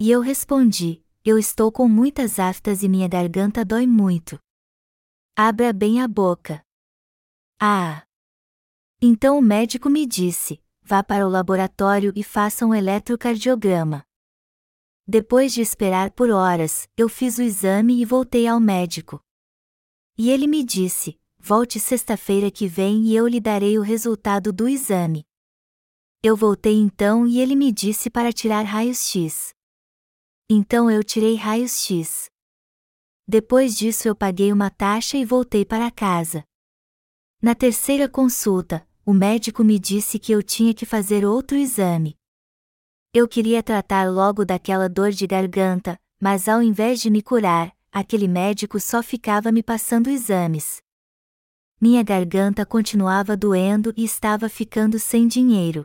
[0.00, 4.36] E eu respondi: eu estou com muitas aftas e minha garganta dói muito.
[5.36, 6.60] Abra bem a boca.
[7.60, 8.04] Ah!
[9.04, 14.04] Então o médico me disse: vá para o laboratório e faça um eletrocardiograma.
[15.04, 19.20] Depois de esperar por horas, eu fiz o exame e voltei ao médico.
[20.16, 24.68] E ele me disse: volte sexta-feira que vem e eu lhe darei o resultado do
[24.68, 25.26] exame.
[26.22, 29.52] Eu voltei então e ele me disse para tirar raios-x.
[30.48, 32.30] Então eu tirei raios-x.
[33.26, 36.44] Depois disso eu paguei uma taxa e voltei para casa.
[37.40, 42.16] Na terceira consulta, o médico me disse que eu tinha que fazer outro exame.
[43.12, 48.28] Eu queria tratar logo daquela dor de garganta, mas ao invés de me curar, aquele
[48.28, 50.80] médico só ficava me passando exames.
[51.80, 55.84] Minha garganta continuava doendo e estava ficando sem dinheiro.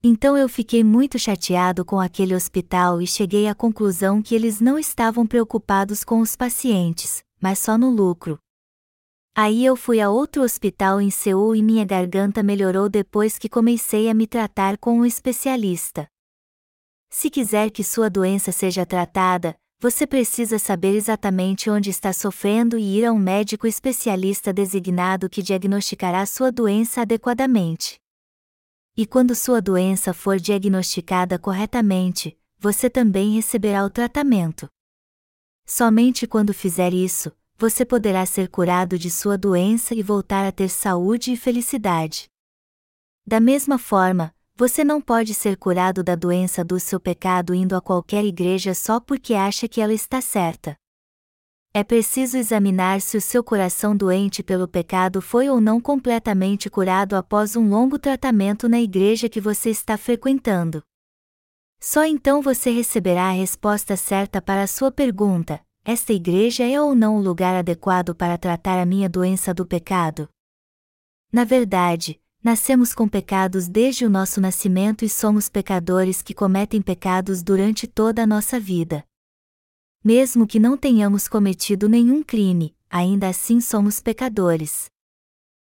[0.00, 4.78] Então eu fiquei muito chateado com aquele hospital e cheguei à conclusão que eles não
[4.78, 8.38] estavam preocupados com os pacientes, mas só no lucro.
[9.34, 14.10] Aí eu fui a outro hospital em Seul e minha garganta melhorou depois que comecei
[14.10, 16.06] a me tratar com um especialista.
[17.08, 22.98] Se quiser que sua doença seja tratada, você precisa saber exatamente onde está sofrendo e
[22.98, 27.96] ir a um médico especialista designado que diagnosticará sua doença adequadamente.
[28.94, 34.68] E quando sua doença for diagnosticada corretamente, você também receberá o tratamento.
[35.64, 40.68] Somente quando fizer isso, você poderá ser curado de sua doença e voltar a ter
[40.68, 42.26] saúde e felicidade.
[43.24, 47.80] Da mesma forma, você não pode ser curado da doença do seu pecado indo a
[47.80, 50.74] qualquer igreja só porque acha que ela está certa.
[51.72, 57.14] É preciso examinar se o seu coração doente pelo pecado foi ou não completamente curado
[57.14, 60.82] após um longo tratamento na igreja que você está frequentando.
[61.80, 66.94] Só então você receberá a resposta certa para a sua pergunta: esta igreja é ou
[66.94, 70.28] não o lugar adequado para tratar a minha doença do pecado?
[71.32, 77.42] Na verdade, nascemos com pecados desde o nosso nascimento e somos pecadores que cometem pecados
[77.42, 79.04] durante toda a nossa vida.
[80.04, 84.86] Mesmo que não tenhamos cometido nenhum crime, ainda assim somos pecadores.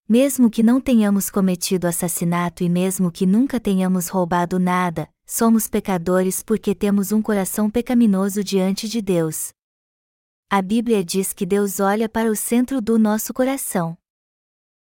[0.09, 6.43] Mesmo que não tenhamos cometido assassinato e mesmo que nunca tenhamos roubado nada, somos pecadores
[6.43, 9.53] porque temos um coração pecaminoso diante de Deus.
[10.55, 13.97] A Bíblia diz que Deus olha para o centro do nosso coração.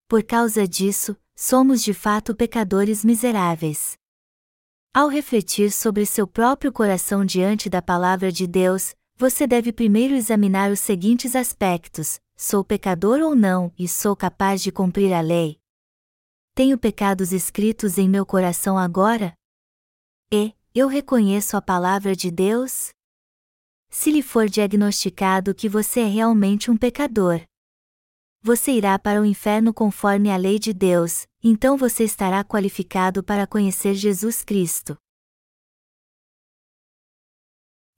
[0.06, 3.96] Por causa disso, somos de fato pecadores miseráveis.
[4.92, 10.70] Ao refletir sobre seu próprio coração diante da palavra de Deus, você deve primeiro examinar
[10.70, 15.58] os seguintes aspectos: sou pecador ou não e sou capaz de cumprir a lei?
[16.54, 19.32] Tenho pecados escritos em meu coração agora?
[20.30, 22.90] E, eu reconheço a palavra de Deus?
[23.96, 27.40] Se lhe for diagnosticado que você é realmente um pecador,
[28.42, 33.46] você irá para o inferno conforme a lei de Deus, então você estará qualificado para
[33.46, 34.96] conhecer Jesus Cristo.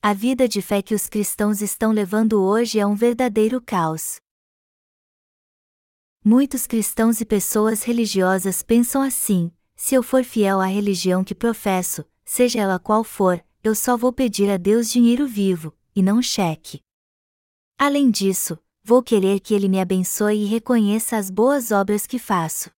[0.02, 4.16] A vida de fé que os cristãos estão levando hoje é um verdadeiro caos.
[6.22, 12.04] Muitos cristãos e pessoas religiosas pensam assim: se eu for fiel à religião que professo,
[12.22, 16.80] seja ela qual for, eu só vou pedir a Deus dinheiro vivo, e não cheque.
[17.78, 22.70] Além disso, vou querer que Ele me abençoe e reconheça as boas obras que faço.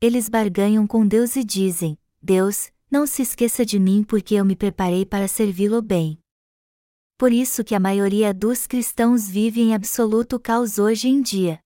[0.00, 4.54] Eles barganham com Deus e dizem: Deus, não se esqueça de mim porque eu me
[4.54, 6.20] preparei para servi-lo bem
[7.18, 11.58] por isso que a maioria dos cristãos vive em absoluto caos hoje em dia.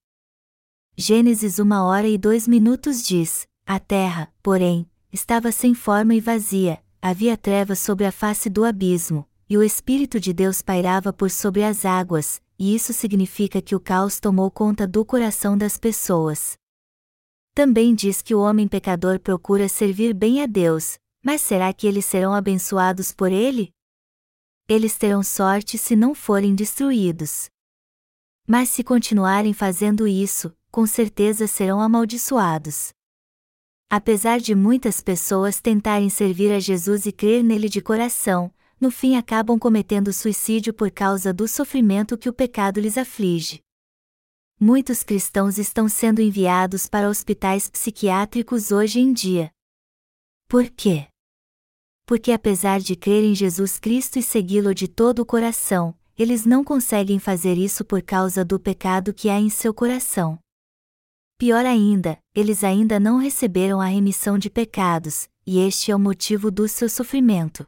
[0.97, 6.83] Gênesis 1 hora e 2 minutos diz: A terra, porém, estava sem forma e vazia,
[7.03, 11.63] havia trevas sobre a face do abismo, e o Espírito de Deus pairava por sobre
[11.63, 16.57] as águas, e isso significa que o caos tomou conta do coração das pessoas.
[17.55, 22.07] Também diz que o homem pecador procura servir bem a Deus, mas será que eles
[22.07, 23.71] serão abençoados por ele?
[24.67, 27.51] eles terão sorte se não forem destruídos.
[28.49, 32.91] Mas se continuarem fazendo isso, com certeza serão amaldiçoados.
[33.91, 38.51] Apesar de muitas pessoas tentarem servir a Jesus e crer nele de coração,
[38.83, 43.63] no fim acabam cometendo suicídio por causa do sofrimento que o pecado lhes aflige.
[44.61, 49.51] Muitos cristãos estão sendo enviados para hospitais psiquiátricos hoje em dia.
[50.47, 51.09] Por quê?
[52.13, 56.63] porque apesar de crer em Jesus Cristo e segui-lo de todo o coração, eles não
[56.63, 60.39] conseguem fazer isso por causa do pecado que há em seu coração.
[61.39, 66.51] Pior ainda, eles ainda não receberam a remissão de pecados, e este é o motivo
[66.51, 67.65] do seu sofrimento.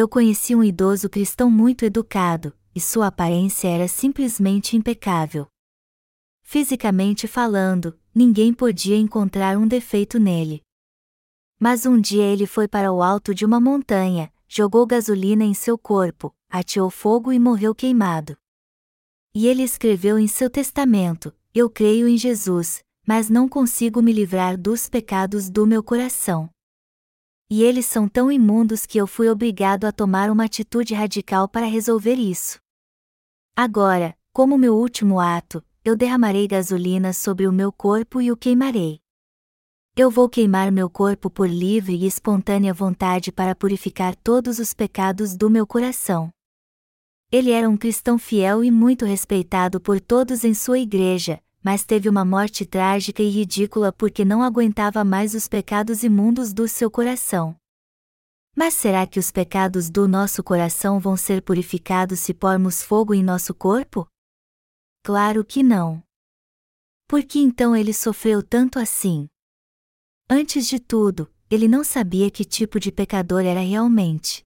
[0.00, 5.48] Eu conheci um idoso cristão muito educado, e sua aparência era simplesmente impecável.
[6.40, 10.62] fisicamente falando, ninguém podia encontrar um defeito nele.
[11.58, 15.76] Mas um dia ele foi para o alto de uma montanha, jogou gasolina em seu
[15.76, 18.36] corpo, ateou fogo e morreu queimado.
[19.34, 24.56] E ele escreveu em seu testamento: Eu creio em Jesus, mas não consigo me livrar
[24.56, 26.48] dos pecados do meu coração.
[27.50, 31.64] E eles são tão imundos que eu fui obrigado a tomar uma atitude radical para
[31.64, 32.60] resolver isso.
[33.56, 39.00] Agora, como meu último ato, eu derramarei gasolina sobre o meu corpo e o queimarei.
[39.96, 45.36] Eu vou queimar meu corpo por livre e espontânea vontade para purificar todos os pecados
[45.36, 46.30] do meu coração.
[47.32, 52.08] Ele era um cristão fiel e muito respeitado por todos em sua igreja, mas teve
[52.08, 57.56] uma morte trágica e ridícula porque não aguentava mais os pecados imundos do seu coração.
[58.54, 63.22] Mas será que os pecados do nosso coração vão ser purificados se pormos fogo em
[63.22, 64.08] nosso corpo?
[65.04, 66.02] Claro que não.
[67.06, 69.28] Por que então ele sofreu tanto assim?
[70.28, 74.42] Antes de tudo, ele não sabia que tipo de pecador era realmente.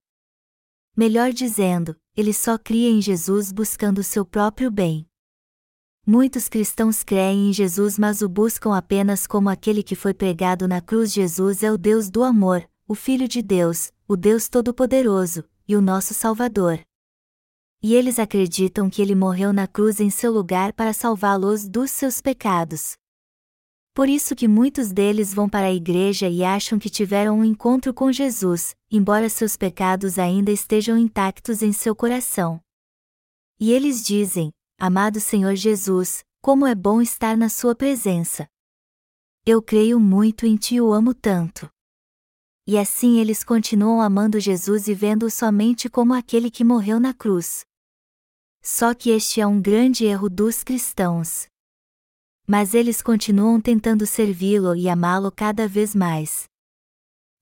[0.96, 5.08] Melhor dizendo, ele só cria em Jesus buscando seu próprio bem.
[6.06, 10.80] Muitos cristãos creem em Jesus mas o buscam apenas como aquele que foi pregado na
[10.80, 11.12] cruz.
[11.12, 15.80] Jesus é o Deus do amor, o Filho de Deus, o Deus Todo-Poderoso, e o
[15.80, 16.80] nosso Salvador
[17.82, 22.20] e eles acreditam que ele morreu na cruz em seu lugar para salvá-los dos seus
[22.20, 22.94] pecados.
[23.92, 27.92] Por isso que muitos deles vão para a igreja e acham que tiveram um encontro
[27.92, 32.60] com Jesus, embora seus pecados ainda estejam intactos em seu coração.
[33.60, 38.48] E eles dizem: Amado Senhor Jesus, como é bom estar na sua presença.
[39.46, 41.70] Eu creio muito em ti e o amo tanto.
[42.66, 47.64] E assim eles continuam amando Jesus e vendo-o somente como aquele que morreu na cruz.
[48.60, 51.46] Só que este é um grande erro dos cristãos.
[52.46, 56.44] Mas eles continuam tentando servi-lo e amá-lo cada vez mais.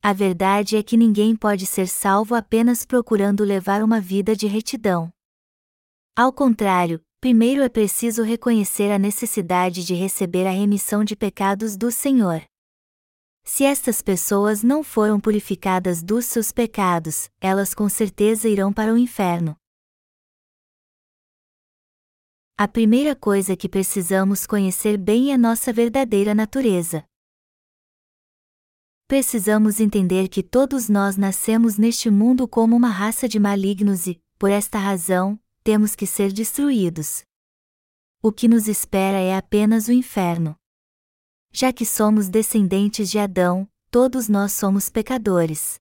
[0.02, 5.12] A verdade é que ninguém pode ser salvo apenas procurando levar uma vida de retidão.
[6.16, 11.90] Ao contrário, primeiro é preciso reconhecer a necessidade de receber a remissão de pecados do
[11.92, 12.42] Senhor.
[13.44, 18.96] Se estas pessoas não foram purificadas dos seus pecados, elas com certeza irão para o
[18.96, 19.54] inferno.
[22.56, 27.04] A primeira coisa que precisamos conhecer bem é nossa verdadeira natureza.
[29.06, 34.50] Precisamos entender que todos nós nascemos neste mundo como uma raça de malignos e, por
[34.50, 35.38] esta razão,
[35.70, 37.22] temos que ser destruídos.
[38.20, 40.56] O que nos espera é apenas o inferno.
[41.52, 45.78] Já que somos descendentes de Adão, todos nós somos pecadores.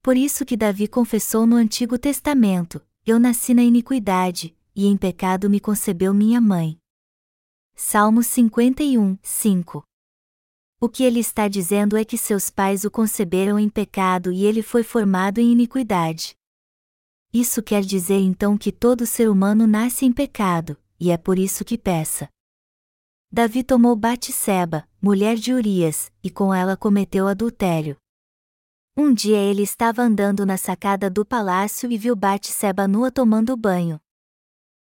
[0.00, 5.50] Por isso que Davi confessou no Antigo Testamento: Eu nasci na iniquidade, e em pecado
[5.50, 6.78] me concebeu minha mãe.
[7.74, 9.84] Salmos 51, 5
[10.80, 14.62] O que ele está dizendo é que seus pais o conceberam em pecado e ele
[14.62, 16.34] foi formado em iniquidade.
[17.38, 21.66] Isso quer dizer então que todo ser humano nasce em pecado, e é por isso
[21.66, 22.30] que peça.
[23.30, 27.98] Davi tomou Batseba, mulher de Urias, e com ela cometeu adultério.
[28.96, 34.00] Um dia ele estava andando na sacada do palácio e viu Batseba nua tomando banho.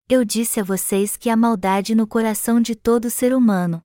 [0.08, 3.82] Eu disse a vocês que há maldade no coração de todo ser humano.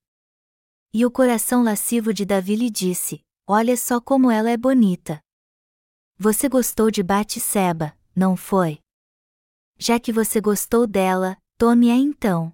[0.93, 5.19] E o coração lascivo de Davi lhe disse: Olha só como ela é bonita.
[6.17, 8.79] Você gostou de Batseba, não foi?
[9.77, 12.53] Já que você gostou dela, tome-a então.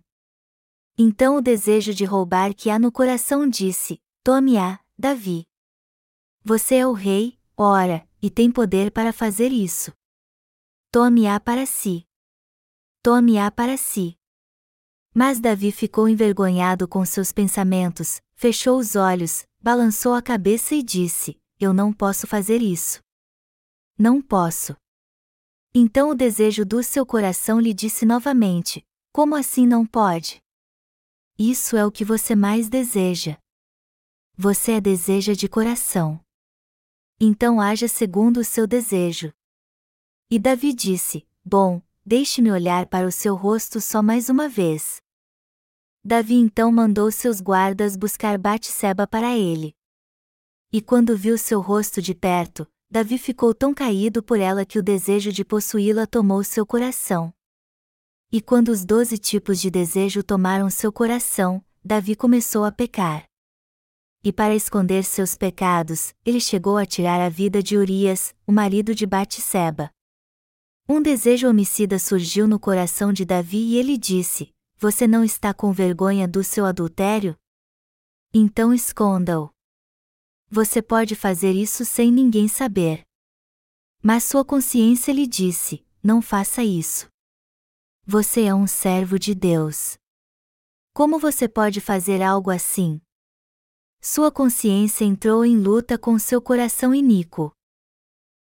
[0.98, 5.46] Então o desejo de roubar que há no coração disse: Tome-a, Davi.
[6.44, 9.94] Você é o rei, ora, e tem poder para fazer isso.
[10.92, 12.06] Tome-a para si
[13.02, 14.18] tome-a para si.
[15.14, 21.40] Mas Davi ficou envergonhado com seus pensamentos, fechou os olhos, balançou a cabeça e disse:
[21.60, 23.00] Eu não posso fazer isso.
[23.98, 24.76] Não posso.
[25.74, 30.42] Então o desejo do seu coração lhe disse novamente: Como assim não pode?
[31.38, 33.38] Isso é o que você mais deseja.
[34.36, 36.20] Você a deseja de coração.
[37.20, 39.32] Então haja segundo o seu desejo.
[40.30, 45.02] E Davi disse: Bom, deixe-me olhar para o seu rosto só mais uma vez.
[46.04, 49.76] Davi então mandou seus guardas buscar Batseba para ele.
[50.72, 54.84] E quando viu seu rosto de perto, Davi ficou tão caído por ela que o
[54.84, 57.32] desejo de possuí-la tomou seu coração.
[58.32, 63.26] E quando os doze tipos de desejo tomaram seu coração, Davi começou a pecar.
[64.24, 68.96] E para esconder seus pecados, ele chegou a tirar a vida de Urias, o marido
[68.96, 69.92] de Batseba.
[70.88, 74.50] Um desejo homicida surgiu no coração de Davi e ele disse:
[74.82, 77.36] você não está com vergonha do seu adultério?
[78.34, 79.52] Então esconda-o.
[80.52, 83.04] Você pode fazer isso sem ninguém saber.
[84.02, 87.08] Mas sua consciência lhe disse: não faça isso.
[88.04, 89.98] Você é um servo de Deus.
[90.92, 93.00] Como você pode fazer algo assim?
[94.02, 97.52] Sua consciência entrou em luta com seu coração iníquo.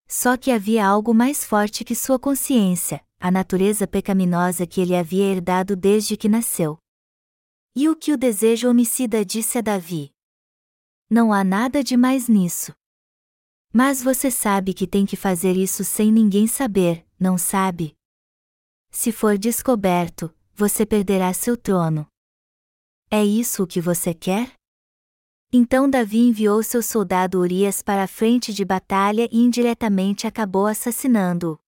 [0.07, 5.25] Só que havia algo mais forte que sua consciência, a natureza pecaminosa que ele havia
[5.25, 6.79] herdado desde que nasceu.
[7.77, 10.11] E o que o desejo homicida disse a Davi?
[11.11, 12.75] Não há nada de mais nisso.
[13.73, 17.97] Mas você sabe que tem que fazer isso sem ninguém saber, não sabe?
[18.91, 22.07] Se for descoberto, você perderá seu trono.
[23.11, 24.53] É isso o que você quer?
[25.51, 31.59] Então Davi enviou seu soldado Urias para a frente de batalha e indiretamente acabou assassinando-o.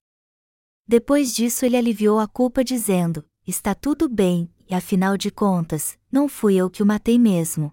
[0.86, 6.28] Depois disso ele aliviou a culpa dizendo: Está tudo bem, e afinal de contas, não
[6.28, 7.72] fui eu que o matei mesmo.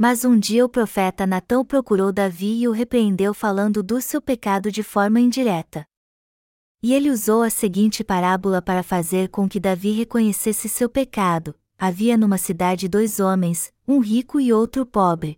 [0.00, 4.70] Mas um dia o profeta Natão procurou Davi e o repreendeu falando do seu pecado
[4.70, 5.84] de forma indireta.
[6.80, 12.16] E ele usou a seguinte parábola para fazer com que Davi reconhecesse seu pecado: havia
[12.16, 15.36] numa cidade dois homens, um rico e outro pobre.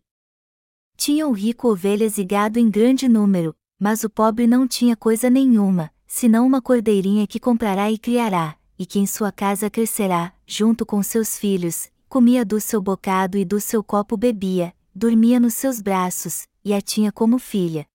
[0.94, 5.30] Tinha o rico ovelhas e gado em grande número, mas o pobre não tinha coisa
[5.30, 10.84] nenhuma, senão uma cordeirinha que comprará e criará, e que em sua casa crescerá, junto
[10.84, 15.80] com seus filhos, comia do seu bocado e do seu copo bebia, dormia nos seus
[15.80, 17.86] braços, e a tinha como filha.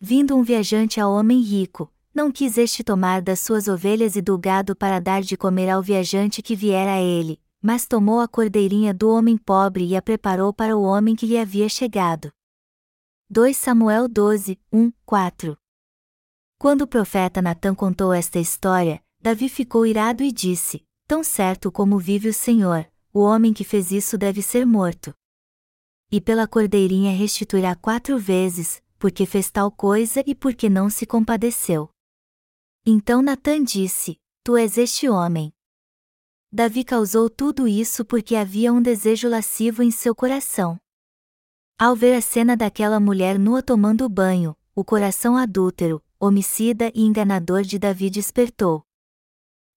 [0.00, 4.38] Vindo um viajante ao homem rico, não quis este tomar das suas ovelhas e do
[4.38, 8.94] gado para dar de comer ao viajante que viera a ele, mas tomou a cordeirinha
[8.94, 12.32] do homem pobre e a preparou para o homem que lhe havia chegado.
[13.28, 15.54] 2 Samuel 12, 1, 4
[16.58, 21.98] Quando o profeta Natã contou esta história, Davi ficou irado e disse: Tão certo como
[21.98, 25.14] vive o Senhor, o homem que fez isso deve ser morto.
[26.10, 31.90] E pela cordeirinha restituirá quatro vezes, porque fez tal coisa e porque não se compadeceu.
[32.84, 35.52] Então Natã disse: Tu és este homem.
[36.50, 40.78] Davi causou tudo isso porque havia um desejo lascivo em seu coração.
[41.78, 47.62] Ao ver a cena daquela mulher nua tomando banho, o coração adúltero, homicida e enganador
[47.62, 48.82] de Davi despertou.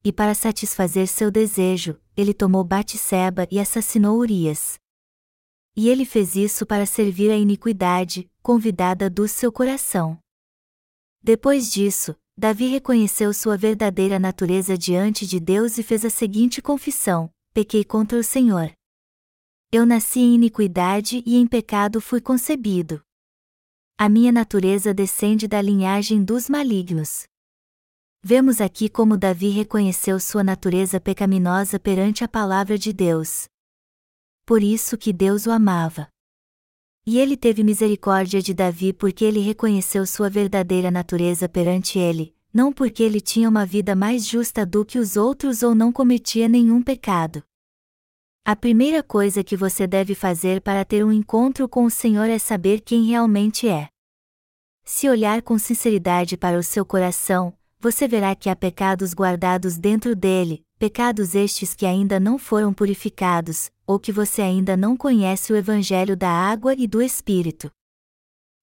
[0.04, 4.80] E para satisfazer seu desejo, ele tomou Batseba e assassinou Urias.
[5.76, 10.20] E ele fez isso para servir a iniquidade, convidada do seu coração.
[11.24, 17.30] Depois disso, Davi reconheceu sua verdadeira natureza diante de Deus e fez a seguinte confissão:
[17.54, 18.72] Pequei contra o Senhor.
[19.72, 23.02] Eu nasci em iniquidade e em pecado fui concebido.
[23.98, 27.26] A minha natureza descende da linhagem dos malignos.
[28.24, 33.46] Vemos aqui como Davi reconheceu sua natureza pecaminosa perante a palavra de Deus.
[34.46, 36.08] Por isso que Deus o amava.
[37.04, 42.72] E ele teve misericórdia de Davi porque ele reconheceu sua verdadeira natureza perante ele, não
[42.72, 46.84] porque ele tinha uma vida mais justa do que os outros ou não cometia nenhum
[46.84, 47.44] pecado.
[48.46, 52.38] A primeira coisa que você deve fazer para ter um encontro com o Senhor é
[52.38, 53.90] saber quem realmente é.
[54.84, 60.16] Se olhar com sinceridade para o seu coração, você verá que há pecados guardados dentro
[60.16, 65.56] dele, pecados estes que ainda não foram purificados, ou que você ainda não conhece o
[65.56, 67.72] Evangelho da água e do Espírito.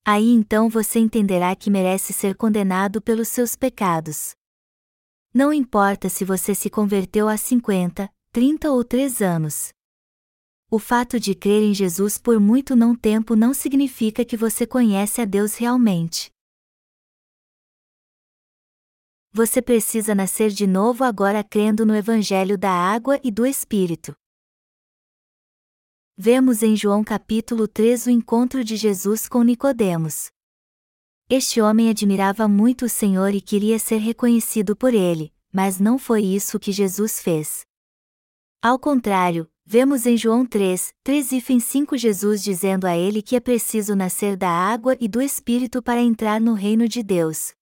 [0.04, 4.36] Aí então você entenderá que merece ser condenado pelos seus pecados.
[5.34, 9.72] Não importa se você se converteu há 50, 30 ou 3 anos.
[10.70, 15.20] O fato de crer em Jesus por muito não tempo não significa que você conhece
[15.20, 16.30] a Deus realmente.
[19.32, 24.16] Você precisa nascer de novo agora crendo no Evangelho da água e do Espírito.
[26.16, 30.30] Vemos em João capítulo 3 o encontro de Jesus com Nicodemos.
[31.28, 36.22] Este homem admirava muito o Senhor e queria ser reconhecido por ele, mas não foi
[36.22, 37.66] isso que Jesus fez.
[38.62, 43.40] Ao contrário, vemos em João 3, 3 e 5 Jesus dizendo a ele que é
[43.40, 47.57] preciso nascer da água e do Espírito para entrar no reino de Deus.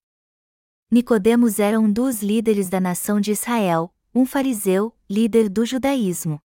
[0.89, 6.41] Nicodemos era um dos líderes da nação de Israel, um fariseu, líder do judaísmo.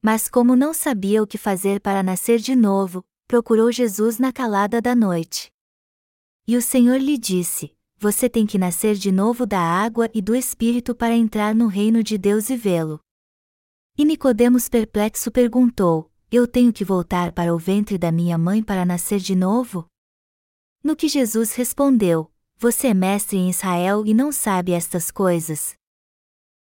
[0.00, 4.80] Mas como não sabia o que fazer para nascer de novo, procurou Jesus na calada
[4.80, 5.50] da noite.
[6.46, 10.34] E o Senhor lhe disse: Você tem que nascer de novo da água e do
[10.34, 13.00] Espírito para entrar no reino de Deus e vê-lo.
[13.98, 18.86] E Nicodemos perplexo perguntou: Eu tenho que voltar para o ventre da minha mãe para
[18.86, 19.86] nascer de novo?
[20.84, 22.30] No que Jesus respondeu:
[22.62, 25.72] Você é mestre em Israel e não sabe estas coisas?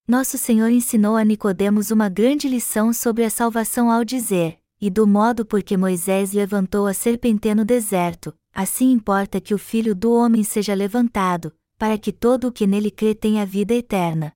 [0.07, 5.07] Nosso Senhor ensinou a Nicodemos uma grande lição sobre a salvação ao dizer: E do
[5.07, 10.13] modo por que Moisés levantou a serpente no deserto, assim importa que o Filho do
[10.13, 14.35] homem seja levantado, para que todo o que nele crê tenha vida eterna.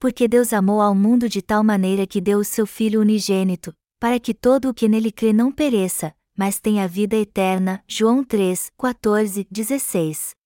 [0.00, 4.18] Porque Deus amou ao mundo de tal maneira que deu o seu Filho unigênito, para
[4.18, 7.80] que todo o que nele crê não pereça, mas tenha vida eterna.
[7.86, 10.37] João 3, 14, 16.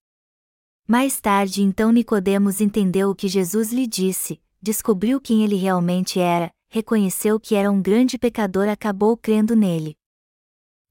[0.87, 6.53] Mais tarde então Nicodemos entendeu o que Jesus lhe disse, descobriu quem ele realmente era,
[6.69, 9.97] reconheceu que era um grande pecador acabou crendo nele.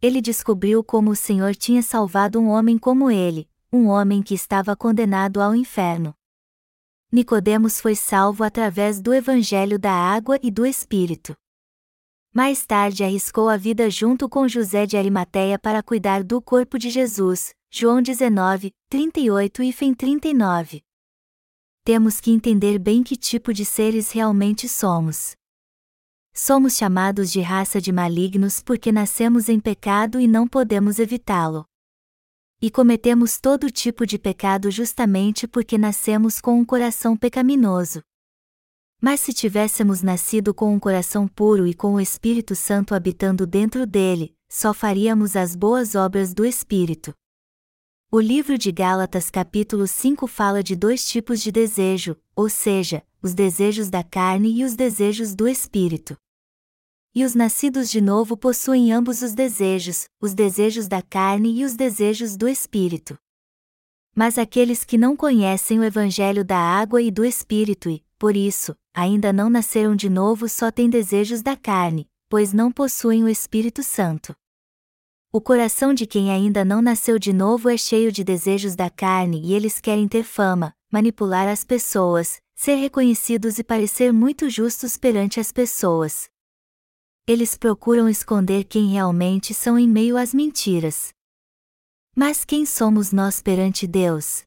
[0.01, 4.75] Ele descobriu como o Senhor tinha salvado um homem como ele, um homem que estava
[4.75, 6.15] condenado ao inferno.
[7.11, 11.35] Nicodemos foi salvo através do evangelho da água e do espírito.
[12.33, 16.89] Mais tarde arriscou a vida junto com José de Arimateia para cuidar do corpo de
[16.89, 20.83] Jesus, João 19, 38 e Fem 39.
[21.85, 25.37] Temos que entender bem que tipo de seres realmente somos.
[26.33, 31.65] Somos chamados de raça de malignos porque nascemos em pecado e não podemos evitá-lo.
[32.61, 38.01] E cometemos todo tipo de pecado justamente porque nascemos com um coração pecaminoso.
[38.99, 43.87] Mas se tivéssemos nascido com um coração puro e com o Espírito Santo habitando dentro
[43.87, 47.15] dele, só faríamos as boas obras do Espírito.
[48.13, 53.33] O livro de Gálatas capítulo 5 fala de dois tipos de desejo, ou seja, os
[53.33, 56.17] desejos da carne e os desejos do espírito.
[57.15, 61.73] E os nascidos de novo possuem ambos os desejos, os desejos da carne e os
[61.73, 63.17] desejos do espírito.
[64.13, 68.75] Mas aqueles que não conhecem o evangelho da água e do espírito e, por isso,
[68.93, 73.81] ainda não nasceram de novo só têm desejos da carne, pois não possuem o Espírito
[73.81, 74.35] Santo.
[75.33, 79.41] O coração de quem ainda não nasceu de novo é cheio de desejos da carne
[79.41, 85.39] e eles querem ter fama, manipular as pessoas, ser reconhecidos e parecer muito justos perante
[85.39, 86.29] as pessoas.
[87.25, 91.13] Eles procuram esconder quem realmente são em meio às mentiras.
[92.13, 94.43] Mas quem somos nós perante Deus?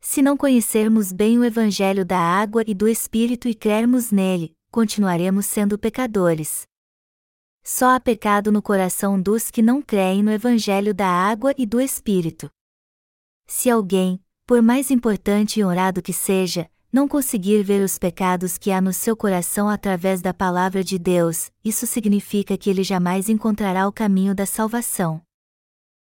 [0.00, 5.46] Se não conhecermos bem o Evangelho da água e do Espírito e crermos nele, continuaremos
[5.46, 6.69] sendo pecadores.
[7.72, 11.80] Só há pecado no coração dos que não creem no Evangelho da água e do
[11.80, 12.50] Espírito.
[13.46, 18.72] Se alguém, por mais importante e honrado que seja, não conseguir ver os pecados que
[18.72, 23.86] há no seu coração através da palavra de Deus, isso significa que ele jamais encontrará
[23.86, 25.22] o caminho da salvação.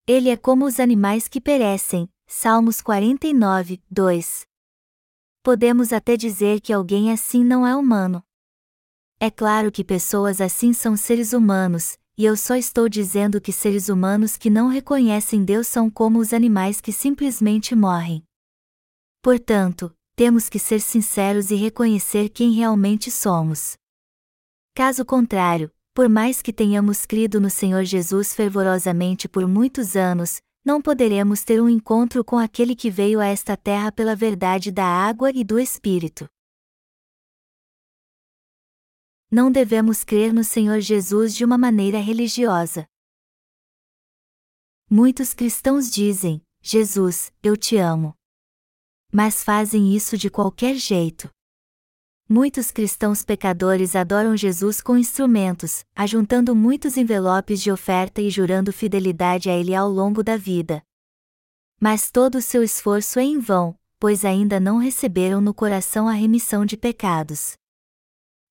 [0.06, 2.06] Ele é como os animais que perecem.
[2.26, 4.46] Salmos 49, 2.
[5.42, 8.22] Podemos até dizer que alguém assim não é humano.
[9.18, 13.88] É claro que pessoas assim são seres humanos, e eu só estou dizendo que seres
[13.88, 18.22] humanos que não reconhecem Deus são como os animais que simplesmente morrem.
[19.22, 23.78] Portanto, temos que ser sinceros e reconhecer quem realmente somos.
[24.74, 30.82] Caso contrário, por mais que tenhamos crido no Senhor Jesus fervorosamente por muitos anos, não
[30.82, 35.30] poderemos ter um encontro com aquele que veio a esta terra pela verdade da água
[35.34, 36.28] e do Espírito
[39.30, 42.86] não devemos crer no Senhor Jesus de uma maneira religiosa.
[44.88, 48.14] Muitos cristãos dizem: Jesus, eu te amo.
[49.12, 51.28] Mas fazem isso de qualquer jeito.
[52.28, 59.48] Muitos cristãos pecadores adoram Jesus com instrumentos, ajuntando muitos envelopes de oferta e jurando fidelidade
[59.48, 60.82] a Ele ao longo da vida.
[61.80, 66.12] Mas todo o seu esforço é em vão, pois ainda não receberam no coração a
[66.12, 67.56] remissão de pecados.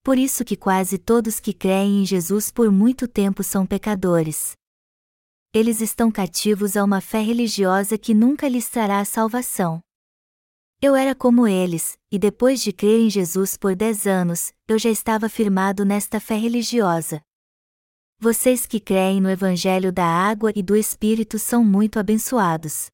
[0.06, 4.54] Por isso que quase todos que creem em Jesus por muito tempo são pecadores.
[5.52, 9.82] Eles estão cativos a uma fé religiosa que nunca lhes trará a salvação.
[10.80, 14.92] Eu era como eles, e depois de crer em Jesus por dez anos, eu já
[14.92, 17.20] estava firmado nesta fé religiosa.
[18.20, 22.92] Vocês que creem no Evangelho da Água e do Espírito são muito abençoados.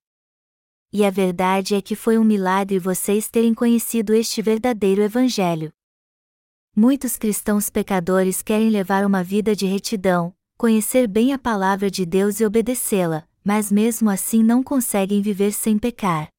[0.93, 5.74] E a verdade é que foi um milagre vocês terem conhecido este verdadeiro Evangelho.
[6.74, 12.39] Muitos cristãos pecadores querem levar uma vida de retidão, conhecer bem a palavra de Deus
[12.39, 16.30] e obedecê-la, mas mesmo assim não conseguem viver sem pecar.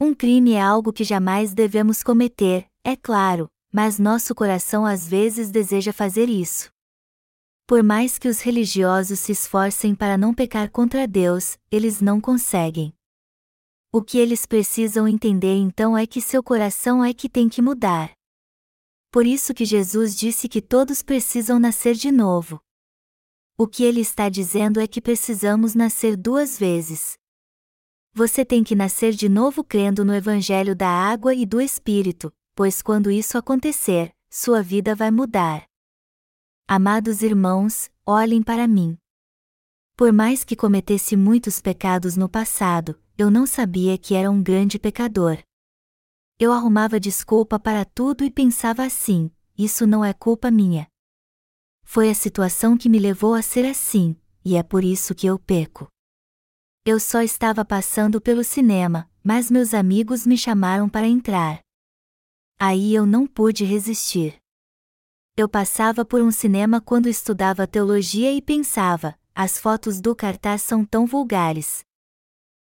[0.00, 5.50] Um crime é algo que jamais devemos cometer, é claro, mas nosso coração às vezes
[5.50, 6.70] deseja fazer isso.
[7.66, 12.94] Por mais que os religiosos se esforcem para não pecar contra Deus, eles não conseguem.
[13.90, 18.12] O que eles precisam entender então é que seu coração é que tem que mudar.
[19.12, 22.58] Por isso que Jesus disse que todos precisam nascer de novo.
[23.58, 27.18] O que ele está dizendo é que precisamos nascer duas vezes.
[28.14, 32.80] Você tem que nascer de novo crendo no Evangelho da água e do Espírito, pois
[32.80, 35.68] quando isso acontecer, sua vida vai mudar.
[36.66, 38.96] Amados irmãos, olhem para mim.
[39.94, 44.78] Por mais que cometesse muitos pecados no passado, eu não sabia que era um grande
[44.78, 45.36] pecador.
[46.44, 50.88] Eu arrumava desculpa para tudo e pensava assim: isso não é culpa minha.
[51.84, 55.38] Foi a situação que me levou a ser assim, e é por isso que eu
[55.38, 55.86] peco.
[56.84, 61.60] Eu só estava passando pelo cinema, mas meus amigos me chamaram para entrar.
[62.58, 64.36] Aí eu não pude resistir.
[65.36, 70.84] Eu passava por um cinema quando estudava teologia e pensava: as fotos do cartaz são
[70.84, 71.84] tão vulgares.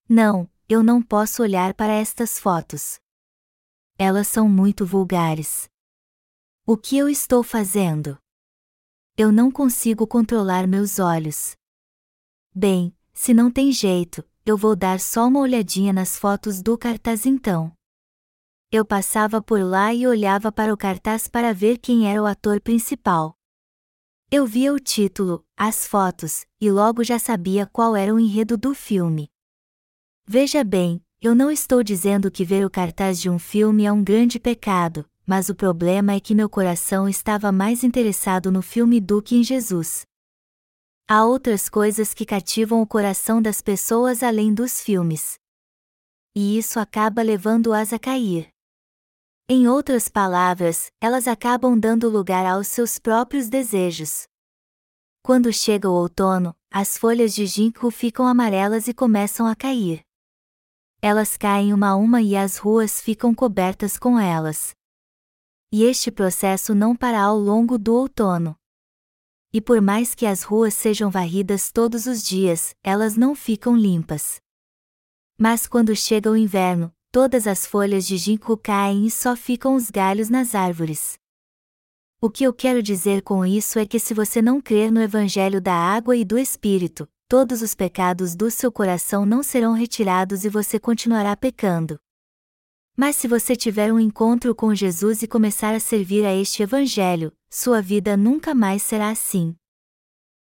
[0.08, 2.98] Não, eu não posso olhar para estas fotos.
[4.00, 5.68] Elas são muito vulgares.
[6.64, 8.16] O que eu estou fazendo?
[9.16, 11.56] Eu não consigo controlar meus olhos.
[12.54, 17.26] Bem, se não tem jeito, eu vou dar só uma olhadinha nas fotos do cartaz
[17.26, 17.72] então.
[18.70, 22.60] Eu passava por lá e olhava para o cartaz para ver quem era o ator
[22.60, 23.36] principal.
[24.30, 28.74] Eu via o título, as fotos, e logo já sabia qual era o enredo do
[28.74, 29.28] filme.
[30.24, 34.04] Veja bem, eu não estou dizendo que ver o cartaz de um filme é um
[34.04, 39.20] grande pecado, mas o problema é que meu coração estava mais interessado no filme do
[39.20, 40.06] que em Jesus.
[41.08, 45.38] Há outras coisas que cativam o coração das pessoas além dos filmes.
[46.36, 48.48] E isso acaba levando-as a cair.
[49.48, 54.28] Em outras palavras, elas acabam dando lugar aos seus próprios desejos.
[55.20, 60.07] Quando chega o outono, as folhas de ginkgo ficam amarelas e começam a cair.
[61.00, 64.74] Elas caem uma a uma e as ruas ficam cobertas com elas.
[65.70, 68.56] E este processo não para ao longo do outono.
[69.52, 74.40] E por mais que as ruas sejam varridas todos os dias, elas não ficam limpas.
[75.38, 79.90] Mas quando chega o inverno, todas as folhas de ginkgo caem e só ficam os
[79.90, 81.16] galhos nas árvores.
[82.20, 85.60] O que eu quero dizer com isso é que se você não crer no Evangelho
[85.60, 90.48] da água e do Espírito, todos os pecados do seu coração não serão retirados e
[90.48, 92.00] você continuará pecando.
[92.96, 97.30] Mas se você tiver um encontro com Jesus e começar a servir a este Evangelho,
[97.50, 99.54] sua vida nunca mais será assim.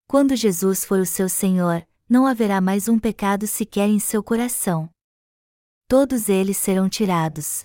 [0.09, 4.91] Quando Jesus for o seu Senhor, não haverá mais um pecado sequer em seu coração.
[5.89, 7.65] Todos eles serão tirados.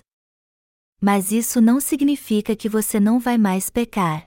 [1.00, 4.26] Mas isso não significa que você não vai mais pecar.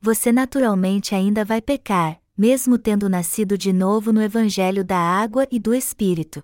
[0.00, 5.58] Você naturalmente ainda vai pecar, mesmo tendo nascido de novo no Evangelho da água e
[5.58, 6.42] do Espírito.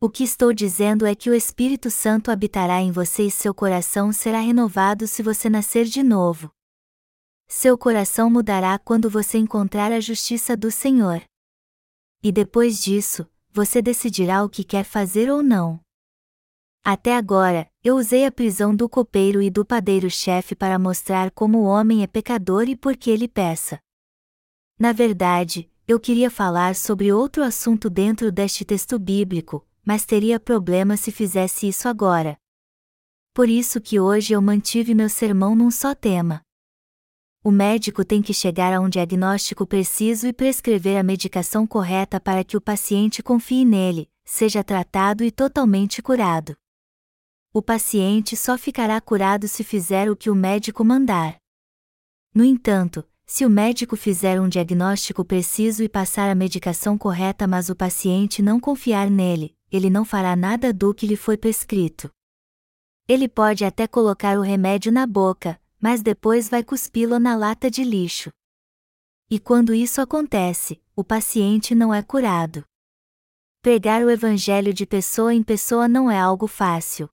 [0.00, 4.12] O que estou dizendo é que o Espírito Santo habitará em você e seu coração
[4.12, 6.50] será renovado se você nascer de novo.
[7.48, 11.22] Seu coração mudará quando você encontrar a justiça do Senhor.
[12.22, 15.80] E depois disso, você decidirá o que quer fazer ou não.
[16.84, 21.64] Até agora, eu usei a prisão do copeiro e do padeiro-chefe para mostrar como o
[21.64, 23.80] homem é pecador e por que ele peça.
[24.78, 30.98] Na verdade, eu queria falar sobre outro assunto dentro deste texto bíblico, mas teria problema
[30.98, 32.36] se fizesse isso agora.
[33.32, 36.42] Por isso que hoje eu mantive meu sermão num só tema.
[37.42, 42.44] O médico tem que chegar a um diagnóstico preciso e prescrever a medicação correta para
[42.44, 46.54] que o paciente confie nele, seja tratado e totalmente curado.
[47.50, 51.36] O paciente só ficará curado se fizer o que o médico mandar.
[52.34, 57.68] No entanto, se o médico fizer um diagnóstico preciso e passar a medicação correta, mas
[57.68, 62.08] o paciente não confiar nele, ele não fará nada do que lhe foi prescrito.
[63.08, 67.82] Ele pode até colocar o remédio na boca, mas depois vai cuspi-lo na lata de
[67.82, 68.30] lixo.
[69.28, 72.64] E quando isso acontece, o paciente não é curado.
[73.60, 77.08] Pregar o evangelho de pessoa em pessoa não é algo fácil.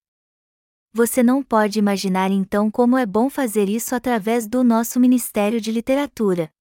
[0.95, 5.71] Você não pode imaginar então como é bom fazer isso através do nosso Ministério de
[5.71, 6.51] Literatura.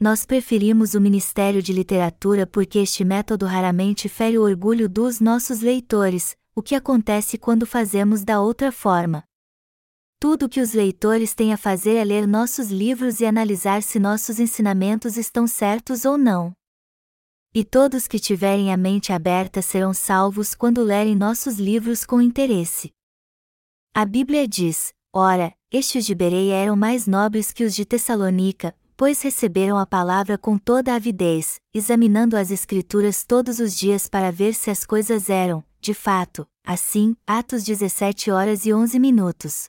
[0.00, 5.60] Nós preferimos o Ministério de Literatura porque este método raramente fere o orgulho dos nossos
[5.60, 9.22] leitores, o que acontece quando fazemos da outra forma.
[10.18, 14.00] Tudo o que os leitores têm a fazer é ler nossos livros e analisar se
[14.00, 16.52] nossos ensinamentos estão certos ou não.
[17.54, 22.95] E todos que tiverem a mente aberta serão salvos quando lerem nossos livros com interesse.
[23.98, 29.22] A Bíblia diz: Ora, estes de Bereia eram mais nobres que os de Tessalônica, pois
[29.22, 34.52] receberam a palavra com toda a avidez, examinando as Escrituras todos os dias para ver
[34.52, 39.64] se as coisas eram, de fato, assim, Atos 17 horas e 11 minutos.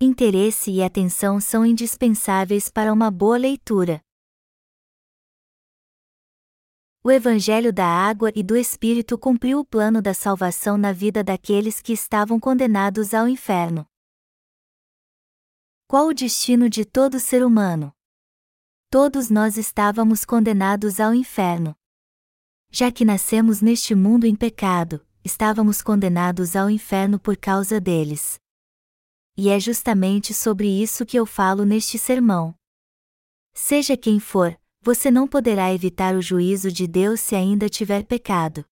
[0.00, 4.00] Interesse e atenção são indispensáveis para uma boa leitura.
[7.02, 11.80] O Evangelho da Água e do Espírito cumpriu o plano da salvação na vida daqueles
[11.80, 13.86] que estavam condenados ao inferno.
[15.88, 17.90] Qual o destino de todo ser humano?
[18.90, 21.74] Todos nós estávamos condenados ao inferno.
[22.70, 28.38] Já que nascemos neste mundo em pecado, estávamos condenados ao inferno por causa deles.
[29.38, 32.54] E é justamente sobre isso que eu falo neste sermão.
[33.54, 38.64] Seja quem for, você não poderá evitar o juízo de Deus se ainda tiver pecado.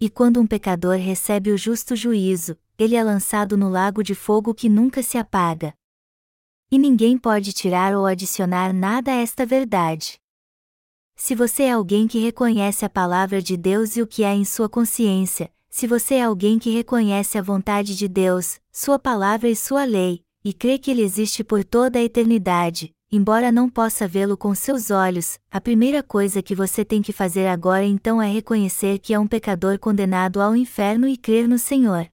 [0.00, 4.54] E quando um pecador recebe o justo juízo, ele é lançado no lago de fogo
[4.54, 5.74] que nunca se apaga.
[6.70, 10.20] E ninguém pode tirar ou adicionar nada a esta verdade.
[11.16, 14.44] Se você é alguém que reconhece a palavra de Deus e o que há em
[14.44, 19.56] sua consciência, se você é alguém que reconhece a vontade de Deus, sua palavra e
[19.56, 24.36] sua lei, e crê que ele existe por toda a eternidade, embora não possa vê-lo
[24.36, 28.98] com seus olhos, a primeira coisa que você tem que fazer agora então é reconhecer
[28.98, 32.08] que é um pecador condenado ao inferno e crer no Senhor.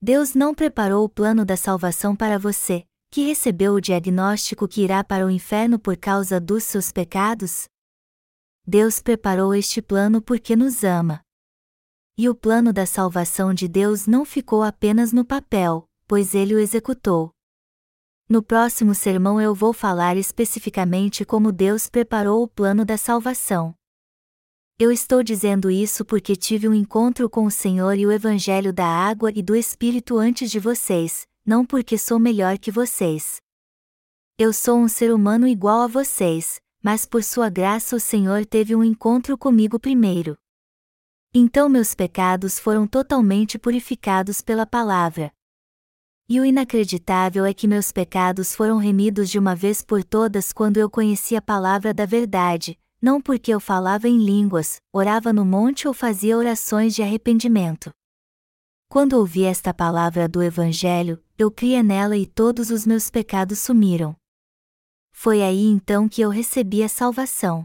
[0.00, 5.02] Deus não preparou o plano da salvação para você, que recebeu o diagnóstico que irá
[5.02, 7.66] para o inferno por causa dos seus pecados?
[8.66, 11.20] Deus preparou este plano porque nos ama.
[12.18, 16.58] E o plano da salvação de Deus não ficou apenas no papel, pois ele o
[16.58, 17.35] executou.
[18.28, 23.72] No próximo sermão eu vou falar especificamente como Deus preparou o plano da salvação.
[24.76, 28.84] Eu estou dizendo isso porque tive um encontro com o Senhor e o Evangelho da
[28.84, 33.36] água e do Espírito antes de vocês, não porque sou melhor que vocês.
[34.36, 38.74] Eu sou um ser humano igual a vocês, mas por sua graça o Senhor teve
[38.74, 40.36] um encontro comigo primeiro.
[41.32, 45.32] Então meus pecados foram totalmente purificados pela palavra,
[46.28, 50.76] e o inacreditável é que meus pecados foram remidos de uma vez por todas quando
[50.76, 55.86] eu conheci a palavra da verdade, não porque eu falava em línguas, orava no monte
[55.86, 57.92] ou fazia orações de arrependimento.
[58.88, 64.16] Quando ouvi esta palavra do Evangelho, eu cria nela e todos os meus pecados sumiram.
[65.12, 67.64] Foi aí então que eu recebi a salvação.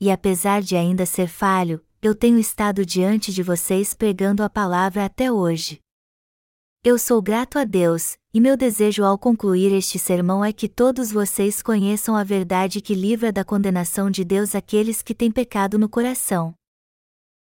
[0.00, 5.04] E apesar de ainda ser falho, eu tenho estado diante de vocês pregando a palavra
[5.04, 5.78] até hoje.
[6.82, 11.12] Eu sou grato a Deus, e meu desejo ao concluir este sermão é que todos
[11.12, 15.90] vocês conheçam a verdade que livra da condenação de Deus aqueles que têm pecado no
[15.90, 16.54] coração.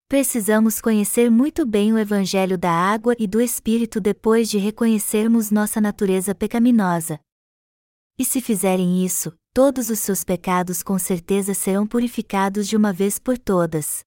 [0.08, 5.82] Precisamos conhecer muito bem o Evangelho da água e do Espírito depois de reconhecermos nossa
[5.82, 7.20] natureza pecaminosa.
[8.18, 13.20] E se fizerem isso, todos os seus pecados com certeza serão purificados de uma vez
[13.20, 14.00] por todas.